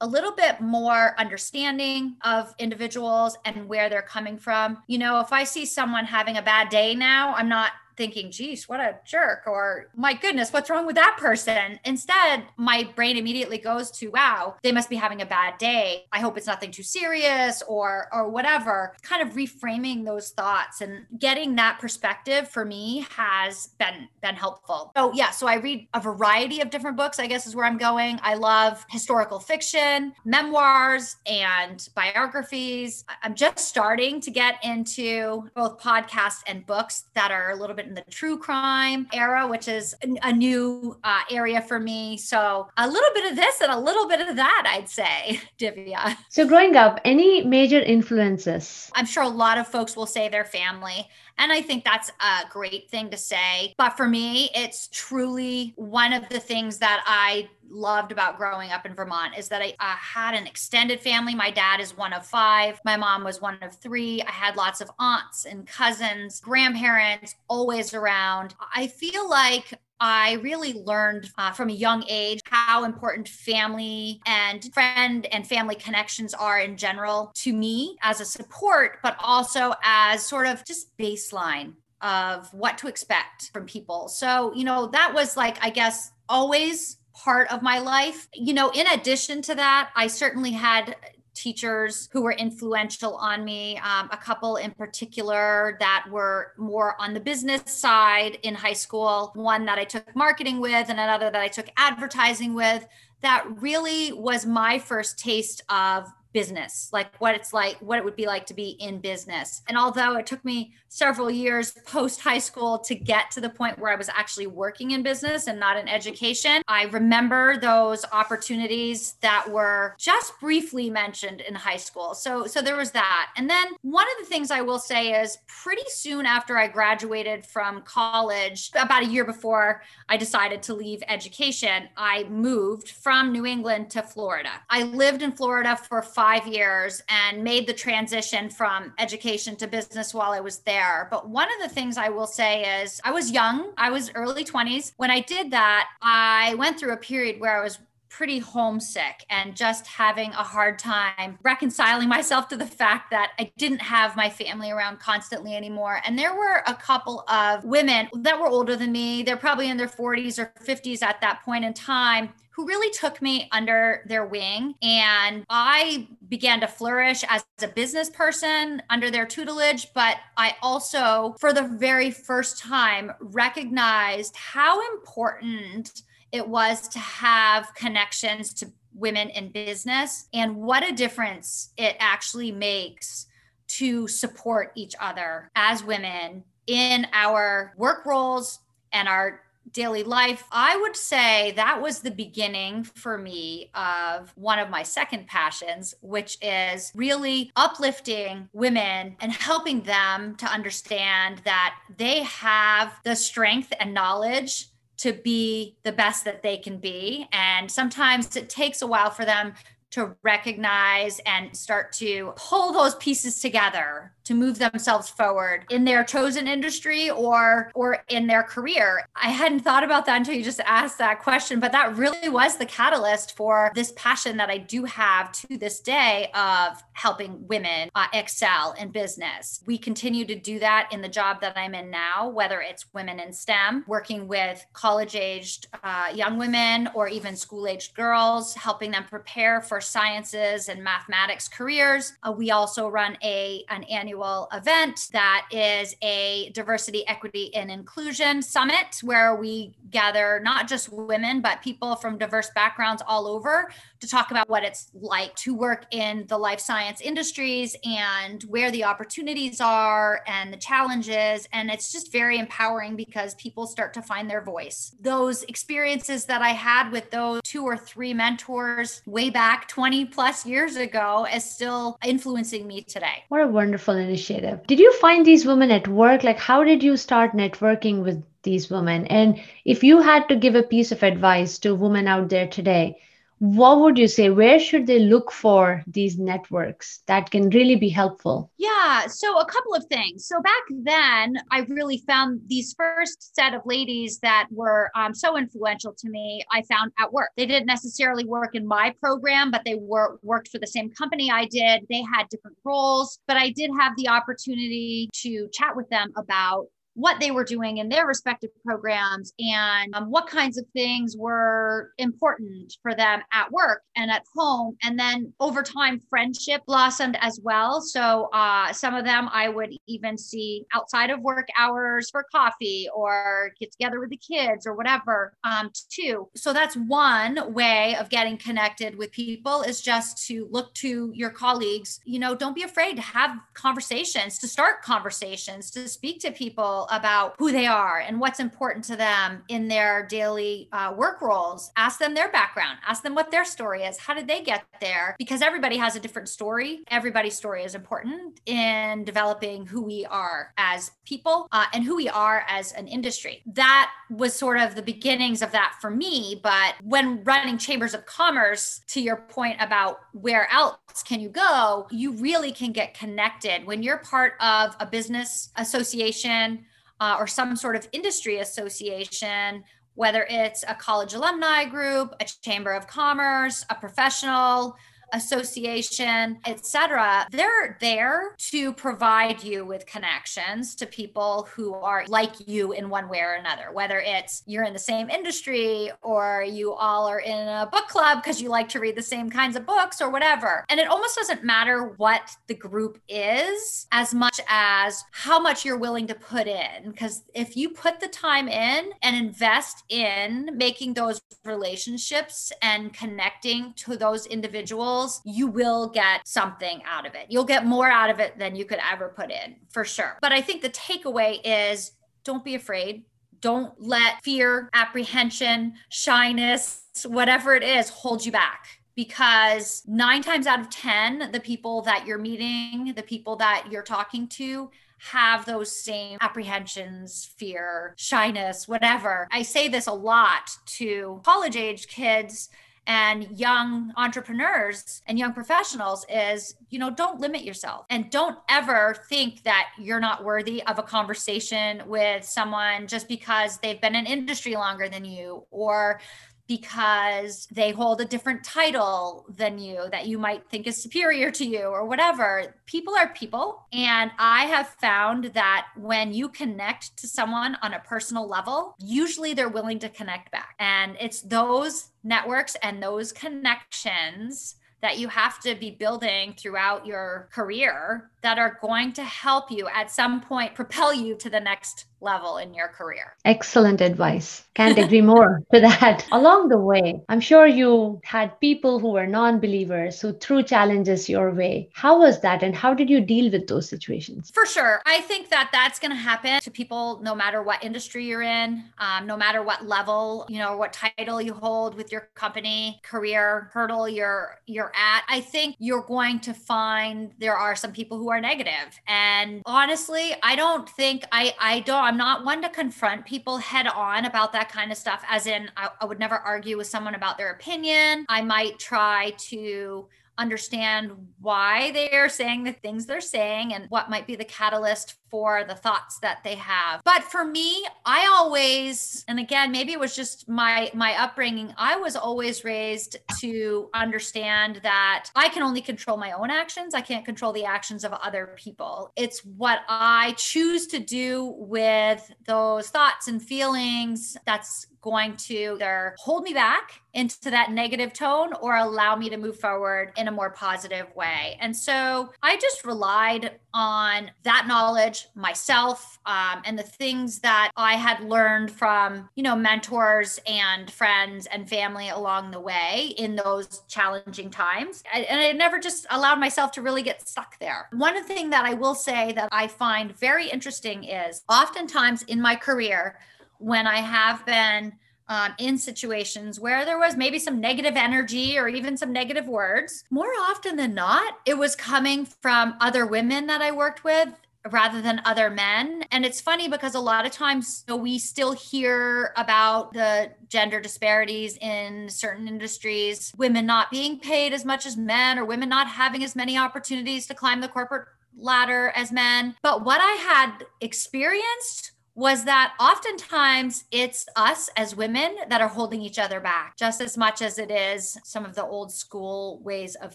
a 0.00 0.06
little 0.06 0.30
bit 0.30 0.60
more 0.60 1.16
understanding 1.18 2.14
of 2.22 2.54
individuals 2.60 3.36
and 3.44 3.66
where 3.66 3.88
they're 3.88 4.00
coming 4.00 4.38
from. 4.38 4.80
You 4.86 4.98
know, 4.98 5.18
if 5.18 5.32
I 5.32 5.42
see 5.42 5.66
someone 5.66 6.04
having 6.04 6.36
a 6.36 6.42
bad 6.42 6.68
day 6.68 6.94
now, 6.94 7.34
I'm 7.34 7.48
not 7.48 7.72
thinking, 7.96 8.30
geez, 8.30 8.68
what 8.68 8.80
a 8.80 8.96
jerk, 9.04 9.42
or 9.46 9.86
my 9.94 10.14
goodness, 10.14 10.52
what's 10.52 10.70
wrong 10.70 10.86
with 10.86 10.96
that 10.96 11.16
person? 11.18 11.78
Instead, 11.84 12.44
my 12.56 12.88
brain 12.94 13.16
immediately 13.16 13.58
goes 13.58 13.90
to, 13.92 14.08
wow, 14.08 14.56
they 14.62 14.72
must 14.72 14.90
be 14.90 14.96
having 14.96 15.22
a 15.22 15.26
bad 15.26 15.58
day. 15.58 16.04
I 16.12 16.20
hope 16.20 16.36
it's 16.36 16.46
nothing 16.46 16.70
too 16.70 16.82
serious 16.82 17.62
or 17.68 18.08
or 18.12 18.28
whatever. 18.28 18.94
Kind 19.02 19.26
of 19.26 19.34
reframing 19.34 20.04
those 20.04 20.30
thoughts 20.30 20.80
and 20.80 21.06
getting 21.18 21.56
that 21.56 21.78
perspective 21.78 22.48
for 22.48 22.64
me 22.64 23.06
has 23.10 23.68
been 23.78 24.08
been 24.22 24.34
helpful. 24.34 24.92
So 24.96 25.12
yeah, 25.12 25.30
so 25.30 25.46
I 25.46 25.56
read 25.56 25.88
a 25.94 26.00
variety 26.00 26.60
of 26.60 26.70
different 26.70 26.96
books, 26.96 27.18
I 27.18 27.26
guess 27.26 27.46
is 27.46 27.54
where 27.54 27.64
I'm 27.64 27.78
going. 27.78 28.18
I 28.22 28.34
love 28.34 28.84
historical 28.90 29.38
fiction, 29.38 30.12
memoirs, 30.24 31.16
and 31.26 31.88
biographies. 31.94 33.04
I'm 33.22 33.34
just 33.34 33.58
starting 33.58 34.20
to 34.20 34.30
get 34.30 34.56
into 34.62 35.48
both 35.54 35.80
podcasts 35.80 36.42
and 36.46 36.66
books 36.66 37.04
that 37.14 37.30
are 37.30 37.50
a 37.50 37.56
little 37.56 37.76
bit 37.76 37.85
in 37.86 37.94
the 37.94 38.04
true 38.10 38.38
crime 38.38 39.06
era, 39.12 39.46
which 39.46 39.68
is 39.68 39.94
a 40.22 40.32
new 40.32 40.98
uh, 41.04 41.20
area 41.30 41.60
for 41.60 41.78
me. 41.78 42.16
So 42.16 42.68
a 42.76 42.88
little 42.88 43.10
bit 43.14 43.30
of 43.30 43.36
this 43.36 43.60
and 43.60 43.72
a 43.72 43.78
little 43.78 44.08
bit 44.08 44.20
of 44.20 44.36
that, 44.36 44.64
I'd 44.66 44.88
say, 44.88 45.40
Divya. 45.58 46.16
So 46.28 46.46
growing 46.46 46.76
up, 46.76 47.00
any 47.04 47.44
major 47.44 47.80
influences? 47.80 48.90
I'm 48.94 49.06
sure 49.06 49.22
a 49.22 49.28
lot 49.28 49.58
of 49.58 49.66
folks 49.66 49.96
will 49.96 50.06
say 50.06 50.28
their 50.28 50.44
family. 50.44 51.08
And 51.38 51.52
I 51.52 51.60
think 51.60 51.84
that's 51.84 52.10
a 52.20 52.48
great 52.50 52.90
thing 52.90 53.10
to 53.10 53.16
say. 53.16 53.74
But 53.76 53.90
for 53.90 54.08
me, 54.08 54.50
it's 54.54 54.88
truly 54.88 55.74
one 55.76 56.12
of 56.12 56.28
the 56.28 56.40
things 56.40 56.78
that 56.78 57.02
I 57.06 57.48
loved 57.68 58.12
about 58.12 58.36
growing 58.36 58.70
up 58.70 58.86
in 58.86 58.94
Vermont 58.94 59.36
is 59.36 59.48
that 59.48 59.60
I, 59.60 59.74
I, 59.80 59.96
had 59.98 60.34
an 60.34 60.46
extended 60.46 61.00
family. 61.00 61.34
My 61.34 61.50
dad 61.50 61.80
is 61.80 61.96
one 61.96 62.12
of 62.12 62.24
five. 62.26 62.80
My 62.84 62.96
mom 62.96 63.24
was 63.24 63.40
one 63.40 63.58
of 63.62 63.74
three. 63.74 64.22
I 64.22 64.30
had 64.30 64.56
lots 64.56 64.80
of 64.80 64.90
aunts 64.98 65.46
and 65.46 65.66
cousins, 65.66 66.40
grandparents 66.40 67.34
always 67.48 67.92
around. 67.92 68.54
I 68.74 68.86
feel 68.86 69.28
like 69.28 69.78
I 70.00 70.34
really 70.42 70.74
learned 70.74 71.30
uh, 71.38 71.52
from 71.52 71.70
a 71.70 71.72
young 71.72 72.04
age 72.08 72.40
how 72.44 72.84
important 72.84 73.28
family 73.28 74.20
and 74.26 74.62
friend 74.74 75.26
and 75.26 75.46
family 75.46 75.74
connections 75.74 76.34
are 76.34 76.60
in 76.60 76.76
general 76.76 77.32
to 77.36 77.52
me 77.52 77.96
as 78.02 78.20
a 78.20 78.24
support, 78.24 78.98
but 79.02 79.16
also 79.18 79.74
as 79.82 80.24
sort 80.24 80.46
of 80.46 80.64
just 80.64 80.96
baseline 80.98 81.74
of 82.02 82.52
what 82.52 82.76
to 82.78 82.88
expect 82.88 83.50
from 83.52 83.64
people. 83.64 84.08
So, 84.08 84.52
you 84.54 84.64
know, 84.64 84.86
that 84.88 85.14
was 85.14 85.36
like, 85.36 85.56
I 85.64 85.70
guess, 85.70 86.12
always 86.28 86.98
part 87.14 87.50
of 87.50 87.62
my 87.62 87.78
life. 87.78 88.28
You 88.34 88.52
know, 88.52 88.70
in 88.70 88.86
addition 88.88 89.40
to 89.42 89.54
that, 89.54 89.90
I 89.96 90.06
certainly 90.06 90.52
had 90.52 90.96
teachers 91.36 92.08
who 92.12 92.22
were 92.22 92.32
influential 92.32 93.14
on 93.16 93.44
me. 93.44 93.78
Um, 93.78 94.08
a 94.10 94.16
couple 94.16 94.56
in 94.56 94.72
particular 94.72 95.76
that 95.78 96.06
were 96.10 96.52
more 96.56 97.00
on 97.00 97.14
the 97.14 97.20
business 97.20 97.62
side 97.72 98.38
in 98.42 98.54
high 98.54 98.72
school, 98.72 99.30
one 99.34 99.64
that 99.66 99.78
I 99.78 99.84
took 99.84 100.16
marketing 100.16 100.60
with, 100.60 100.88
and 100.88 100.98
another 100.98 101.30
that 101.30 101.40
I 101.40 101.48
took 101.48 101.68
advertising 101.76 102.54
with. 102.54 102.86
That 103.20 103.46
really 103.60 104.12
was 104.12 104.46
my 104.46 104.78
first 104.78 105.18
taste 105.18 105.62
of 105.68 106.08
business, 106.36 106.90
like 106.92 107.18
what 107.18 107.34
it's 107.34 107.54
like, 107.54 107.76
what 107.80 107.96
it 107.96 108.04
would 108.04 108.14
be 108.14 108.26
like 108.26 108.44
to 108.44 108.52
be 108.52 108.76
in 108.78 108.98
business. 108.98 109.62
And 109.68 109.78
although 109.78 110.16
it 110.16 110.26
took 110.26 110.44
me 110.44 110.74
several 110.88 111.30
years 111.30 111.72
post 111.86 112.20
high 112.20 112.40
school 112.40 112.78
to 112.80 112.94
get 112.94 113.30
to 113.30 113.40
the 113.40 113.48
point 113.48 113.78
where 113.78 113.90
I 113.90 113.96
was 113.96 114.10
actually 114.10 114.46
working 114.46 114.90
in 114.90 115.02
business 115.02 115.46
and 115.46 115.58
not 115.58 115.78
in 115.78 115.88
education, 115.88 116.60
I 116.68 116.82
remember 116.98 117.56
those 117.56 118.04
opportunities 118.12 119.14
that 119.22 119.50
were 119.50 119.94
just 119.98 120.38
briefly 120.38 120.90
mentioned 120.90 121.40
in 121.40 121.54
high 121.54 121.78
school. 121.78 122.12
So 122.12 122.46
so 122.46 122.60
there 122.60 122.76
was 122.76 122.90
that. 122.90 123.30
And 123.38 123.48
then 123.48 123.68
one 123.80 124.06
of 124.12 124.18
the 124.22 124.26
things 124.26 124.50
I 124.50 124.60
will 124.60 124.78
say 124.78 125.18
is 125.18 125.38
pretty 125.46 125.88
soon 125.88 126.26
after 126.26 126.58
I 126.58 126.68
graduated 126.68 127.46
from 127.46 127.80
college, 127.82 128.70
about 128.74 129.04
a 129.04 129.06
year 129.06 129.24
before 129.24 129.80
I 130.10 130.18
decided 130.18 130.62
to 130.64 130.74
leave 130.74 131.02
education, 131.08 131.88
I 131.96 132.24
moved 132.24 132.90
from 132.90 133.32
New 133.32 133.46
England 133.46 133.88
to 133.92 134.02
Florida. 134.02 134.50
I 134.68 134.82
lived 134.82 135.22
in 135.22 135.32
Florida 135.32 135.76
for 135.76 136.02
5 136.02 136.25
five 136.26 136.48
years 136.48 137.00
and 137.08 137.44
made 137.44 137.68
the 137.68 137.72
transition 137.72 138.50
from 138.50 138.92
education 138.98 139.54
to 139.54 139.64
business 139.68 140.12
while 140.12 140.32
I 140.32 140.40
was 140.40 140.58
there. 140.58 141.06
But 141.08 141.28
one 141.28 141.46
of 141.46 141.68
the 141.68 141.72
things 141.72 141.96
I 141.96 142.08
will 142.08 142.26
say 142.26 142.82
is 142.82 143.00
I 143.04 143.12
was 143.12 143.30
young, 143.30 143.70
I 143.76 143.90
was 143.90 144.10
early 144.16 144.44
20s. 144.44 144.92
When 144.96 145.08
I 145.08 145.20
did 145.20 145.52
that, 145.52 145.86
I 146.02 146.56
went 146.56 146.80
through 146.80 146.94
a 146.94 146.96
period 146.96 147.38
where 147.38 147.56
I 147.56 147.62
was 147.62 147.78
pretty 148.08 148.38
homesick 148.38 149.24
and 149.30 149.56
just 149.56 149.86
having 149.86 150.30
a 150.32 150.42
hard 150.42 150.78
time 150.78 151.38
reconciling 151.42 152.08
myself 152.08 152.48
to 152.48 152.56
the 152.56 152.66
fact 152.66 153.10
that 153.10 153.32
I 153.38 153.50
didn't 153.56 153.82
have 153.82 154.16
my 154.16 154.30
family 154.30 154.70
around 154.70 155.00
constantly 155.00 155.54
anymore. 155.54 156.00
And 156.04 156.18
there 156.18 156.34
were 156.34 156.62
a 156.66 156.74
couple 156.74 157.24
of 157.28 157.64
women 157.64 158.08
that 158.14 158.38
were 158.38 158.48
older 158.48 158.76
than 158.76 158.92
me, 158.92 159.22
they're 159.22 159.36
probably 159.36 159.68
in 159.68 159.76
their 159.76 159.88
40s 159.88 160.38
or 160.38 160.52
50s 160.64 161.02
at 161.02 161.20
that 161.20 161.42
point 161.44 161.64
in 161.64 161.74
time 161.74 162.30
who 162.56 162.66
really 162.66 162.90
took 162.90 163.20
me 163.20 163.48
under 163.52 164.02
their 164.06 164.24
wing. 164.24 164.74
And 164.80 165.44
I 165.50 166.08
began 166.28 166.58
to 166.60 166.66
flourish 166.66 167.22
as 167.28 167.44
a 167.60 167.68
business 167.68 168.08
person 168.08 168.80
under 168.88 169.10
their 169.10 169.26
tutelage. 169.26 169.92
But 169.92 170.16
I 170.38 170.54
also, 170.62 171.36
for 171.38 171.52
the 171.52 171.68
very 171.78 172.10
first 172.10 172.58
time, 172.58 173.12
recognized 173.20 174.34
how 174.36 174.80
important 174.94 176.02
it 176.32 176.46
was 176.46 176.88
to 176.88 176.98
have 176.98 177.74
connections 177.74 178.52
to 178.54 178.72
women 178.94 179.28
in 179.30 179.50
business 179.50 180.26
and 180.32 180.56
what 180.56 180.88
a 180.88 180.94
difference 180.94 181.70
it 181.76 181.96
actually 181.98 182.50
makes 182.50 183.26
to 183.68 184.08
support 184.08 184.72
each 184.74 184.94
other 185.00 185.50
as 185.54 185.84
women 185.84 186.44
in 186.66 187.06
our 187.12 187.74
work 187.76 188.06
roles 188.06 188.60
and 188.92 189.08
our 189.08 189.40
daily 189.72 190.04
life, 190.04 190.44
I 190.52 190.76
would 190.76 190.96
say 190.96 191.52
that 191.56 191.82
was 191.82 191.98
the 191.98 192.10
beginning 192.10 192.84
for 192.84 193.18
me 193.18 193.70
of 193.74 194.32
one 194.36 194.58
of 194.58 194.70
my 194.70 194.82
second 194.82 195.26
passions, 195.26 195.94
which 196.00 196.38
is 196.40 196.92
really 196.94 197.50
uplifting 197.56 198.48
women 198.52 199.16
and 199.20 199.32
helping 199.32 199.82
them 199.82 200.36
to 200.36 200.46
understand 200.46 201.42
that 201.44 201.76
they 201.96 202.22
have 202.22 202.92
the 203.04 203.16
strength 203.16 203.72
and 203.78 203.92
knowledge 203.92 204.68
to 204.98 205.12
be 205.12 205.76
the 205.82 205.92
best 205.92 206.24
that 206.24 206.42
they 206.42 206.56
can 206.56 206.78
be. 206.78 207.26
And 207.32 207.70
sometimes 207.70 208.36
it 208.36 208.48
takes 208.48 208.82
a 208.82 208.86
while 208.86 209.10
for 209.10 209.24
them 209.24 209.54
to 209.90 210.16
recognize 210.22 211.20
and 211.20 211.56
start 211.56 211.92
to 211.92 212.32
pull 212.36 212.72
those 212.72 212.94
pieces 212.96 213.40
together 213.40 214.12
to 214.26 214.34
move 214.34 214.58
themselves 214.58 215.08
forward 215.08 215.64
in 215.70 215.84
their 215.84 216.04
chosen 216.04 216.46
industry 216.46 217.10
or 217.10 217.70
or 217.74 218.04
in 218.08 218.26
their 218.26 218.42
career. 218.42 219.06
I 219.14 219.30
hadn't 219.30 219.60
thought 219.60 219.84
about 219.84 220.04
that 220.06 220.18
until 220.18 220.34
you 220.34 220.42
just 220.42 220.60
asked 220.60 220.98
that 220.98 221.20
question, 221.22 221.60
but 221.60 221.72
that 221.72 221.96
really 221.96 222.28
was 222.28 222.56
the 222.56 222.66
catalyst 222.66 223.36
for 223.36 223.70
this 223.74 223.92
passion 223.96 224.36
that 224.38 224.50
I 224.50 224.58
do 224.58 224.84
have 224.84 225.32
to 225.32 225.56
this 225.56 225.80
day 225.80 226.30
of 226.34 226.82
helping 226.92 227.46
women 227.46 227.88
uh, 227.94 228.06
excel 228.12 228.74
in 228.78 228.88
business. 228.90 229.62
We 229.66 229.78
continue 229.78 230.24
to 230.24 230.34
do 230.34 230.58
that 230.58 230.88
in 230.92 231.02
the 231.02 231.08
job 231.08 231.40
that 231.42 231.56
I'm 231.56 231.74
in 231.74 231.90
now, 231.90 232.28
whether 232.28 232.60
it's 232.60 232.86
women 232.92 233.20
in 233.20 233.32
STEM, 233.32 233.84
working 233.86 234.26
with 234.26 234.64
college-aged 234.72 235.68
uh, 235.84 236.08
young 236.14 236.36
women 236.38 236.88
or 236.94 237.06
even 237.08 237.36
school-aged 237.36 237.94
girls, 237.94 238.54
helping 238.54 238.90
them 238.90 239.04
prepare 239.04 239.60
for 239.60 239.80
sciences 239.80 240.68
and 240.68 240.82
mathematics 240.82 241.48
careers. 241.48 242.14
Uh, 242.22 242.32
we 242.32 242.50
also 242.50 242.88
run 242.88 243.16
a 243.22 243.64
an 243.68 243.84
annual 243.84 244.15
annual 244.16 244.48
event 244.52 245.08
that 245.12 245.46
is 245.50 245.94
a 246.02 246.50
diversity, 246.54 247.06
equity, 247.06 247.54
and 247.54 247.70
inclusion 247.70 248.42
summit 248.42 249.00
where 249.02 249.36
we 249.36 249.74
gather 249.90 250.40
not 250.42 250.68
just 250.68 250.90
women, 250.90 251.40
but 251.40 251.62
people 251.62 251.96
from 251.96 252.18
diverse 252.18 252.50
backgrounds 252.54 253.02
all 253.06 253.26
over 253.26 253.70
to 254.00 254.08
talk 254.08 254.30
about 254.30 254.48
what 254.48 254.62
it's 254.62 254.90
like 254.94 255.34
to 255.36 255.54
work 255.54 255.86
in 255.90 256.26
the 256.28 256.36
life 256.36 256.60
science 256.60 257.00
industries 257.00 257.76
and 257.84 258.42
where 258.44 258.70
the 258.70 258.84
opportunities 258.84 259.60
are 259.60 260.22
and 260.26 260.52
the 260.52 260.56
challenges. 260.56 261.46
And 261.52 261.70
it's 261.70 261.92
just 261.92 262.12
very 262.12 262.38
empowering 262.38 262.96
because 262.96 263.34
people 263.34 263.66
start 263.66 263.94
to 263.94 264.02
find 264.02 264.28
their 264.28 264.42
voice. 264.42 264.94
Those 265.00 265.42
experiences 265.44 266.24
that 266.26 266.42
I 266.42 266.50
had 266.50 266.90
with 266.90 267.10
those 267.10 267.40
two 267.44 267.64
or 267.64 267.76
three 267.76 268.14
mentors 268.14 269.02
way 269.06 269.30
back 269.30 269.68
20 269.68 270.06
plus 270.06 270.46
years 270.46 270.76
ago 270.76 271.26
is 271.32 271.44
still 271.44 271.98
influencing 272.04 272.66
me 272.66 272.82
today. 272.82 273.24
What 273.28 273.42
a 273.42 273.46
wonderful 273.46 273.94
initiative. 274.06 274.66
Did 274.66 274.78
you 274.78 274.92
find 274.94 275.24
these 275.24 275.46
women 275.46 275.70
at 275.70 275.88
work? 275.88 276.24
Like, 276.24 276.38
how 276.38 276.64
did 276.64 276.82
you 276.82 276.96
start 276.96 277.32
networking 277.32 278.02
with 278.02 278.22
these 278.42 278.70
women? 278.70 279.06
And 279.06 279.40
if 279.64 279.84
you 279.84 280.00
had 280.00 280.28
to 280.28 280.36
give 280.36 280.54
a 280.54 280.62
piece 280.62 280.92
of 280.92 281.02
advice 281.02 281.58
to 281.60 281.74
women 281.74 282.08
out 282.08 282.28
there 282.28 282.46
today, 282.46 282.96
what 283.38 283.80
would 283.80 283.98
you 283.98 284.08
say? 284.08 284.30
Where 284.30 284.58
should 284.58 284.86
they 284.86 284.98
look 284.98 285.30
for 285.30 285.82
these 285.86 286.18
networks 286.18 287.02
that 287.06 287.30
can 287.30 287.50
really 287.50 287.76
be 287.76 287.88
helpful? 287.88 288.50
Yeah 288.56 288.76
so 289.08 289.38
a 289.38 289.46
couple 289.46 289.74
of 289.74 289.84
things. 289.86 290.26
So 290.26 290.40
back 290.40 290.62
then 290.70 291.36
i 291.50 291.60
really 291.68 292.02
found 292.06 292.40
these 292.46 292.74
first 292.76 293.34
set 293.34 293.54
of 293.54 293.62
ladies 293.64 294.18
that 294.20 294.46
were 294.50 294.90
um, 294.94 295.14
so 295.14 295.36
influential 295.36 295.92
to 295.98 296.08
me 296.08 296.42
i 296.52 296.62
found 296.62 296.92
at 296.98 297.12
work. 297.12 297.30
They 297.36 297.46
didn't 297.46 297.66
necessarily 297.66 298.24
work 298.24 298.54
in 298.54 298.66
my 298.66 298.94
program 299.00 299.50
but 299.50 299.62
they 299.64 299.76
were 299.80 300.18
worked 300.22 300.48
for 300.48 300.58
the 300.58 300.66
same 300.66 300.90
company 300.90 301.30
i 301.30 301.44
did. 301.46 301.86
They 301.88 302.02
had 302.02 302.28
different 302.30 302.56
roles 302.64 303.18
but 303.26 303.36
i 303.36 303.50
did 303.50 303.70
have 303.78 303.92
the 303.96 304.08
opportunity 304.08 305.08
to 305.22 305.48
chat 305.52 305.76
with 305.76 305.88
them 305.90 306.12
about 306.16 306.66
what 306.96 307.20
they 307.20 307.30
were 307.30 307.44
doing 307.44 307.76
in 307.76 307.90
their 307.90 308.06
respective 308.06 308.50
programs 308.64 309.34
and 309.38 309.94
um, 309.94 310.10
what 310.10 310.26
kinds 310.26 310.56
of 310.56 310.64
things 310.72 311.14
were 311.16 311.92
important 311.98 312.74
for 312.80 312.94
them 312.94 313.20
at 313.32 313.52
work 313.52 313.82
and 313.96 314.10
at 314.10 314.22
home. 314.34 314.74
And 314.82 314.98
then 314.98 315.32
over 315.38 315.62
time, 315.62 316.00
friendship 316.08 316.62
blossomed 316.66 317.18
as 317.20 317.38
well. 317.42 317.82
So 317.82 318.30
uh, 318.32 318.72
some 318.72 318.94
of 318.94 319.04
them 319.04 319.28
I 319.30 319.50
would 319.50 319.74
even 319.86 320.16
see 320.16 320.64
outside 320.74 321.10
of 321.10 321.20
work 321.20 321.48
hours 321.58 322.08
for 322.10 322.24
coffee 322.34 322.88
or 322.94 323.52
get 323.60 323.70
together 323.72 324.00
with 324.00 324.08
the 324.08 324.16
kids 324.16 324.66
or 324.66 324.74
whatever 324.74 325.34
um, 325.44 325.70
too. 325.90 326.28
So 326.34 326.54
that's 326.54 326.76
one 326.76 327.52
way 327.52 327.94
of 327.96 328.08
getting 328.08 328.38
connected 328.38 328.96
with 328.96 329.12
people 329.12 329.60
is 329.60 329.82
just 329.82 330.26
to 330.28 330.48
look 330.50 330.72
to 330.74 331.12
your 331.14 331.30
colleagues. 331.30 332.00
You 332.06 332.20
know, 332.20 332.34
don't 332.34 332.54
be 332.54 332.62
afraid 332.62 332.96
to 332.96 333.02
have 333.02 333.36
conversations, 333.52 334.38
to 334.38 334.48
start 334.48 334.80
conversations, 334.82 335.70
to 335.72 335.88
speak 335.88 336.20
to 336.20 336.32
people 336.32 336.85
about 336.90 337.34
who 337.38 337.52
they 337.52 337.66
are 337.66 338.00
and 338.00 338.20
what's 338.20 338.40
important 338.40 338.84
to 338.86 338.96
them 338.96 339.42
in 339.48 339.68
their 339.68 340.06
daily 340.06 340.68
uh, 340.72 340.94
work 340.96 341.20
roles. 341.20 341.70
Ask 341.76 341.98
them 341.98 342.14
their 342.14 342.30
background, 342.30 342.78
ask 342.86 343.02
them 343.02 343.14
what 343.14 343.30
their 343.30 343.44
story 343.44 343.82
is. 343.82 343.98
How 343.98 344.14
did 344.14 344.26
they 344.26 344.42
get 344.42 344.64
there? 344.80 345.14
Because 345.18 345.42
everybody 345.42 345.76
has 345.76 345.96
a 345.96 346.00
different 346.00 346.28
story. 346.28 346.80
Everybody's 346.88 347.36
story 347.36 347.64
is 347.64 347.74
important 347.74 348.40
in 348.46 349.04
developing 349.04 349.66
who 349.66 349.82
we 349.82 350.06
are 350.06 350.52
as 350.56 350.90
people 351.04 351.48
uh, 351.52 351.66
and 351.72 351.84
who 351.84 351.96
we 351.96 352.08
are 352.08 352.44
as 352.48 352.72
an 352.72 352.86
industry. 352.86 353.42
That 353.46 353.90
was 354.10 354.34
sort 354.34 354.58
of 354.58 354.74
the 354.74 354.82
beginnings 354.82 355.42
of 355.42 355.52
that 355.52 355.76
for 355.80 355.90
me. 355.90 356.40
But 356.42 356.74
when 356.82 357.22
running 357.24 357.58
chambers 357.58 357.94
of 357.94 358.06
commerce, 358.06 358.80
to 358.88 359.00
your 359.00 359.16
point 359.16 359.56
about 359.60 360.00
where 360.12 360.50
else 360.52 360.76
can 361.04 361.20
you 361.20 361.28
go, 361.28 361.86
you 361.90 362.12
really 362.12 362.52
can 362.52 362.72
get 362.72 362.94
connected 362.94 363.66
when 363.66 363.82
you're 363.82 363.98
part 363.98 364.34
of 364.40 364.76
a 364.80 364.86
business 364.86 365.50
association 365.56 366.64
uh, 367.00 367.16
or 367.18 367.26
some 367.26 367.56
sort 367.56 367.76
of 367.76 367.88
industry 367.92 368.38
association 368.38 369.64
whether 369.96 370.26
it's 370.28 370.62
a 370.68 370.74
college 370.74 371.14
alumni 371.14 371.64
group, 371.64 372.14
a 372.20 372.26
chamber 372.42 372.72
of 372.72 372.86
commerce, 372.86 373.64
a 373.70 373.74
professional 373.74 374.76
association, 375.12 376.38
etc. 376.46 377.26
They're 377.30 377.76
there 377.80 378.34
to 378.38 378.72
provide 378.72 379.42
you 379.42 379.64
with 379.64 379.86
connections 379.86 380.74
to 380.76 380.86
people 380.86 381.48
who 381.54 381.74
are 381.74 382.04
like 382.08 382.34
you 382.46 382.72
in 382.72 382.88
one 382.88 383.08
way 383.08 383.20
or 383.20 383.34
another, 383.34 383.70
whether 383.72 384.00
it's 384.00 384.42
you're 384.46 384.64
in 384.64 384.72
the 384.72 384.78
same 384.78 385.10
industry 385.10 385.90
or 386.02 386.44
you 386.46 386.72
all 386.72 387.06
are 387.06 387.20
in 387.20 387.48
a 387.48 387.68
book 387.70 387.88
club 387.88 388.22
because 388.22 388.40
you 388.40 388.48
like 388.48 388.68
to 388.70 388.80
read 388.80 388.96
the 388.96 389.02
same 389.02 389.30
kinds 389.30 389.56
of 389.56 389.66
books 389.66 390.00
or 390.00 390.10
whatever. 390.10 390.64
And 390.68 390.80
it 390.80 390.88
almost 390.88 391.16
doesn't 391.16 391.44
matter 391.44 391.94
what 391.96 392.36
the 392.46 392.54
group 392.54 392.98
is 393.08 393.86
as 393.92 394.14
much 394.14 394.40
as 394.48 395.04
how 395.12 395.38
much 395.38 395.64
you're 395.64 395.78
willing 395.78 396.06
to 396.08 396.14
put 396.14 396.46
in. 396.46 396.90
Because 396.90 397.22
if 397.34 397.56
you 397.56 397.70
put 397.70 398.00
the 398.00 398.08
time 398.08 398.48
in 398.48 398.90
and 399.02 399.16
invest 399.16 399.84
in 399.88 400.50
making 400.54 400.94
those 400.94 401.20
relationships 401.44 402.52
and 402.62 402.92
connecting 402.92 403.72
to 403.74 403.96
those 403.96 404.26
individuals 404.26 404.95
you 405.24 405.46
will 405.46 405.88
get 405.88 406.26
something 406.26 406.82
out 406.86 407.06
of 407.06 407.14
it. 407.14 407.26
You'll 407.28 407.44
get 407.44 407.66
more 407.66 407.90
out 407.90 408.10
of 408.10 408.20
it 408.20 408.38
than 408.38 408.56
you 408.56 408.64
could 408.64 408.80
ever 408.90 409.08
put 409.08 409.30
in, 409.30 409.56
for 409.68 409.84
sure. 409.84 410.18
But 410.20 410.32
I 410.32 410.40
think 410.40 410.62
the 410.62 410.70
takeaway 410.70 411.40
is 411.44 411.92
don't 412.24 412.44
be 412.44 412.54
afraid. 412.54 413.04
Don't 413.40 413.72
let 413.78 414.22
fear, 414.22 414.68
apprehension, 414.72 415.74
shyness, 415.90 416.82
whatever 417.04 417.54
it 417.54 417.62
is, 417.62 417.90
hold 417.90 418.24
you 418.24 418.32
back 418.32 418.80
because 418.96 419.82
nine 419.86 420.22
times 420.22 420.46
out 420.46 420.58
of 420.58 420.70
10, 420.70 421.30
the 421.30 421.38
people 421.38 421.82
that 421.82 422.06
you're 422.06 422.18
meeting, 422.18 422.94
the 422.96 423.02
people 423.02 423.36
that 423.36 423.66
you're 423.70 423.82
talking 423.82 424.26
to, 424.26 424.70
have 424.98 425.44
those 425.44 425.70
same 425.70 426.16
apprehensions, 426.22 427.30
fear, 427.36 427.94
shyness, 427.98 428.66
whatever. 428.66 429.28
I 429.30 429.42
say 429.42 429.68
this 429.68 429.86
a 429.86 429.92
lot 429.92 430.50
to 430.66 431.20
college 431.22 431.56
age 431.56 431.86
kids 431.86 432.48
and 432.86 433.26
young 433.36 433.92
entrepreneurs 433.96 435.02
and 435.06 435.18
young 435.18 435.32
professionals 435.32 436.06
is 436.08 436.54
you 436.70 436.78
know 436.78 436.90
don't 436.90 437.20
limit 437.20 437.42
yourself 437.42 437.84
and 437.90 438.10
don't 438.10 438.38
ever 438.48 438.96
think 439.08 439.42
that 439.42 439.68
you're 439.78 440.00
not 440.00 440.24
worthy 440.24 440.62
of 440.64 440.78
a 440.78 440.82
conversation 440.82 441.82
with 441.86 442.24
someone 442.24 442.86
just 442.86 443.08
because 443.08 443.58
they've 443.58 443.80
been 443.80 443.94
in 443.94 444.06
industry 444.06 444.54
longer 444.54 444.88
than 444.88 445.04
you 445.04 445.44
or 445.50 446.00
because 446.46 447.46
they 447.50 447.72
hold 447.72 448.00
a 448.00 448.04
different 448.04 448.44
title 448.44 449.26
than 449.28 449.58
you 449.58 449.84
that 449.90 450.06
you 450.06 450.18
might 450.18 450.48
think 450.48 450.66
is 450.66 450.80
superior 450.80 451.30
to 451.32 451.44
you 451.44 451.62
or 451.62 451.86
whatever. 451.86 452.54
People 452.66 452.94
are 452.96 453.08
people. 453.08 453.66
And 453.72 454.10
I 454.18 454.44
have 454.44 454.68
found 454.68 455.26
that 455.34 455.66
when 455.76 456.12
you 456.12 456.28
connect 456.28 456.96
to 456.98 457.08
someone 457.08 457.56
on 457.62 457.74
a 457.74 457.80
personal 457.80 458.28
level, 458.28 458.74
usually 458.78 459.34
they're 459.34 459.48
willing 459.48 459.78
to 459.80 459.88
connect 459.88 460.30
back. 460.30 460.54
And 460.58 460.96
it's 461.00 461.22
those 461.22 461.90
networks 462.04 462.56
and 462.62 462.82
those 462.82 463.12
connections 463.12 464.56
that 464.82 464.98
you 464.98 465.08
have 465.08 465.40
to 465.40 465.54
be 465.54 465.70
building 465.70 466.34
throughout 466.38 466.86
your 466.86 467.28
career 467.32 468.10
that 468.22 468.38
are 468.38 468.58
going 468.60 468.92
to 468.92 469.02
help 469.02 469.50
you 469.50 469.66
at 469.74 469.90
some 469.90 470.20
point 470.20 470.54
propel 470.54 470.92
you 470.92 471.14
to 471.16 471.30
the 471.30 471.40
next 471.40 471.86
level 472.00 472.36
in 472.36 472.54
your 472.54 472.68
career. 472.68 473.14
Excellent 473.24 473.80
advice. 473.80 474.44
Can't 474.54 474.78
agree 474.78 475.00
more 475.00 475.42
to 475.54 475.60
that. 475.60 476.06
Along 476.12 476.48
the 476.48 476.58
way, 476.58 477.00
I'm 477.08 477.20
sure 477.20 477.46
you 477.46 478.00
had 478.04 478.38
people 478.40 478.78
who 478.78 478.92
were 478.92 479.06
non 479.06 479.40
believers 479.40 480.00
who 480.00 480.12
threw 480.12 480.42
challenges 480.42 481.08
your 481.08 481.32
way. 481.32 481.68
How 481.72 481.98
was 481.98 482.20
that 482.20 482.42
and 482.42 482.54
how 482.54 482.74
did 482.74 482.90
you 482.90 483.00
deal 483.00 483.30
with 483.30 483.46
those 483.46 483.68
situations? 483.68 484.30
For 484.34 484.46
sure. 484.46 484.82
I 484.86 485.00
think 485.00 485.30
that 485.30 485.50
that's 485.52 485.78
going 485.78 485.90
to 485.90 485.96
happen 485.96 486.40
to 486.40 486.50
people 486.50 487.00
no 487.02 487.14
matter 487.14 487.42
what 487.42 487.64
industry 487.64 488.06
you're 488.06 488.22
in, 488.22 488.64
um, 488.78 489.06
no 489.06 489.16
matter 489.16 489.42
what 489.42 489.66
level, 489.66 490.26
you 490.28 490.38
know, 490.38 490.56
what 490.56 490.72
title 490.72 491.20
you 491.20 491.32
hold 491.32 491.74
with 491.74 491.90
your 491.90 492.08
company, 492.14 492.80
career 492.82 493.50
hurdle 493.52 493.88
you're 493.88 494.38
you're 494.46 494.72
at. 494.74 495.04
I 495.08 495.20
think 495.20 495.56
you're 495.58 495.82
going 495.82 496.20
to 496.20 496.34
find 496.34 497.12
there 497.18 497.36
are 497.36 497.56
some 497.56 497.72
people 497.72 497.98
who 497.98 498.10
are 498.10 498.20
negative. 498.20 498.80
And 498.86 499.42
honestly, 499.46 500.14
I 500.22 500.36
don't 500.36 500.68
think 500.68 501.04
I 501.12 501.34
I 501.40 501.60
don't 501.60 501.86
I'm 501.86 501.95
not 501.96 502.24
one 502.24 502.42
to 502.42 502.48
confront 502.48 503.06
people 503.06 503.38
head 503.38 503.66
on 503.66 504.04
about 504.04 504.32
that 504.32 504.48
kind 504.48 504.70
of 504.70 504.78
stuff, 504.78 505.04
as 505.08 505.26
in, 505.26 505.50
I, 505.56 505.70
I 505.80 505.84
would 505.84 505.98
never 505.98 506.16
argue 506.16 506.56
with 506.56 506.66
someone 506.66 506.94
about 506.94 507.18
their 507.18 507.32
opinion. 507.32 508.06
I 508.08 508.22
might 508.22 508.58
try 508.58 509.14
to 509.18 509.88
understand 510.18 510.92
why 511.20 511.70
they 511.72 511.90
are 511.90 512.08
saying 512.08 512.44
the 512.44 512.52
things 512.52 512.86
they're 512.86 513.00
saying 513.00 513.52
and 513.52 513.66
what 513.68 513.90
might 513.90 514.06
be 514.06 514.16
the 514.16 514.24
catalyst 514.24 514.94
for 515.16 515.44
the 515.44 515.54
thoughts 515.54 515.98
that 516.00 516.22
they 516.22 516.34
have. 516.34 516.82
But 516.84 517.02
for 517.02 517.24
me, 517.24 517.66
I 517.86 518.06
always 518.06 519.02
and 519.08 519.18
again, 519.18 519.50
maybe 519.50 519.72
it 519.72 519.80
was 519.80 519.96
just 519.96 520.28
my 520.28 520.70
my 520.74 520.92
upbringing, 521.02 521.54
I 521.56 521.76
was 521.76 521.96
always 521.96 522.44
raised 522.44 522.98
to 523.20 523.70
understand 523.72 524.60
that 524.62 525.08
I 525.16 525.30
can 525.30 525.42
only 525.42 525.62
control 525.62 525.96
my 525.96 526.12
own 526.12 526.30
actions. 526.30 526.74
I 526.74 526.82
can't 526.82 527.06
control 527.06 527.32
the 527.32 527.46
actions 527.46 527.82
of 527.82 527.94
other 527.94 528.34
people. 528.36 528.92
It's 528.94 529.20
what 529.24 529.60
I 529.70 530.14
choose 530.18 530.66
to 530.66 530.80
do 530.80 531.34
with 531.38 532.12
those 532.26 532.68
thoughts 532.68 533.08
and 533.08 533.22
feelings 533.22 534.18
that's 534.26 534.66
going 534.82 535.16
to 535.16 535.54
either 535.54 535.96
hold 535.98 536.22
me 536.22 536.32
back 536.32 536.80
into 536.94 537.28
that 537.28 537.50
negative 537.50 537.92
tone 537.92 538.32
or 538.40 538.56
allow 538.56 538.94
me 538.94 539.10
to 539.10 539.16
move 539.16 539.38
forward 539.40 539.92
in 539.96 540.06
a 540.06 540.12
more 540.12 540.30
positive 540.30 540.86
way. 540.94 541.36
And 541.40 541.56
so 541.56 542.12
I 542.22 542.36
just 542.36 542.64
relied 542.64 543.40
on 543.52 544.12
that 544.22 544.46
knowledge 544.46 545.05
myself 545.14 545.98
um, 546.06 546.42
and 546.44 546.58
the 546.58 546.62
things 546.62 547.20
that 547.20 547.50
I 547.56 547.74
had 547.74 548.00
learned 548.00 548.50
from, 548.50 549.08
you 549.14 549.22
know, 549.22 549.36
mentors 549.36 550.18
and 550.26 550.70
friends 550.70 551.26
and 551.26 551.48
family 551.48 551.88
along 551.88 552.30
the 552.30 552.40
way 552.40 552.94
in 552.98 553.16
those 553.16 553.62
challenging 553.68 554.30
times. 554.30 554.82
I, 554.92 555.00
and 555.00 555.20
I 555.20 555.32
never 555.32 555.58
just 555.58 555.86
allowed 555.90 556.18
myself 556.18 556.52
to 556.52 556.62
really 556.62 556.82
get 556.82 557.06
stuck 557.06 557.38
there. 557.38 557.68
One 557.72 558.02
thing 558.04 558.30
that 558.30 558.44
I 558.44 558.54
will 558.54 558.74
say 558.74 559.12
that 559.12 559.28
I 559.32 559.48
find 559.48 559.96
very 559.96 560.28
interesting 560.28 560.84
is 560.84 561.22
oftentimes 561.28 562.02
in 562.02 562.20
my 562.20 562.36
career, 562.36 562.98
when 563.38 563.66
I 563.66 563.76
have 563.76 564.24
been 564.24 564.72
um, 565.08 565.34
in 565.38 565.58
situations 565.58 566.40
where 566.40 566.64
there 566.64 566.78
was 566.78 566.96
maybe 566.96 567.18
some 567.18 567.40
negative 567.40 567.74
energy 567.76 568.38
or 568.38 568.48
even 568.48 568.76
some 568.76 568.92
negative 568.92 569.28
words. 569.28 569.84
More 569.90 570.10
often 570.20 570.56
than 570.56 570.74
not, 570.74 571.18
it 571.24 571.38
was 571.38 571.54
coming 571.54 572.04
from 572.04 572.54
other 572.60 572.86
women 572.86 573.26
that 573.26 573.40
I 573.40 573.52
worked 573.52 573.84
with 573.84 574.08
rather 574.50 574.80
than 574.80 575.00
other 575.04 575.30
men. 575.30 575.84
And 575.90 576.04
it's 576.04 576.20
funny 576.20 576.48
because 576.48 576.74
a 576.74 576.80
lot 576.80 577.06
of 577.06 577.12
times 577.12 577.64
you 577.66 577.74
know, 577.74 577.82
we 577.82 577.98
still 577.98 578.32
hear 578.32 579.12
about 579.16 579.72
the 579.72 580.12
gender 580.28 580.60
disparities 580.60 581.36
in 581.38 581.88
certain 581.88 582.28
industries, 582.28 583.12
women 583.16 583.46
not 583.46 583.70
being 583.70 583.98
paid 583.98 584.32
as 584.32 584.44
much 584.44 584.66
as 584.66 584.76
men, 584.76 585.18
or 585.18 585.24
women 585.24 585.48
not 585.48 585.68
having 585.68 586.02
as 586.04 586.16
many 586.16 586.36
opportunities 586.36 587.06
to 587.06 587.14
climb 587.14 587.40
the 587.40 587.48
corporate 587.48 587.88
ladder 588.16 588.72
as 588.74 588.90
men. 588.92 589.34
But 589.42 589.64
what 589.64 589.80
I 589.80 589.92
had 589.92 590.44
experienced 590.60 591.72
was 591.96 592.24
that 592.24 592.52
oftentimes 592.60 593.64
it's 593.70 594.06
us 594.16 594.50
as 594.56 594.76
women 594.76 595.16
that 595.30 595.40
are 595.40 595.48
holding 595.48 595.80
each 595.80 595.98
other 595.98 596.20
back 596.20 596.54
just 596.56 596.82
as 596.82 596.96
much 596.96 597.22
as 597.22 597.38
it 597.38 597.50
is 597.50 597.96
some 598.04 598.26
of 598.26 598.34
the 598.34 598.44
old 598.44 598.70
school 598.70 599.40
ways 599.42 599.74
of 599.76 599.94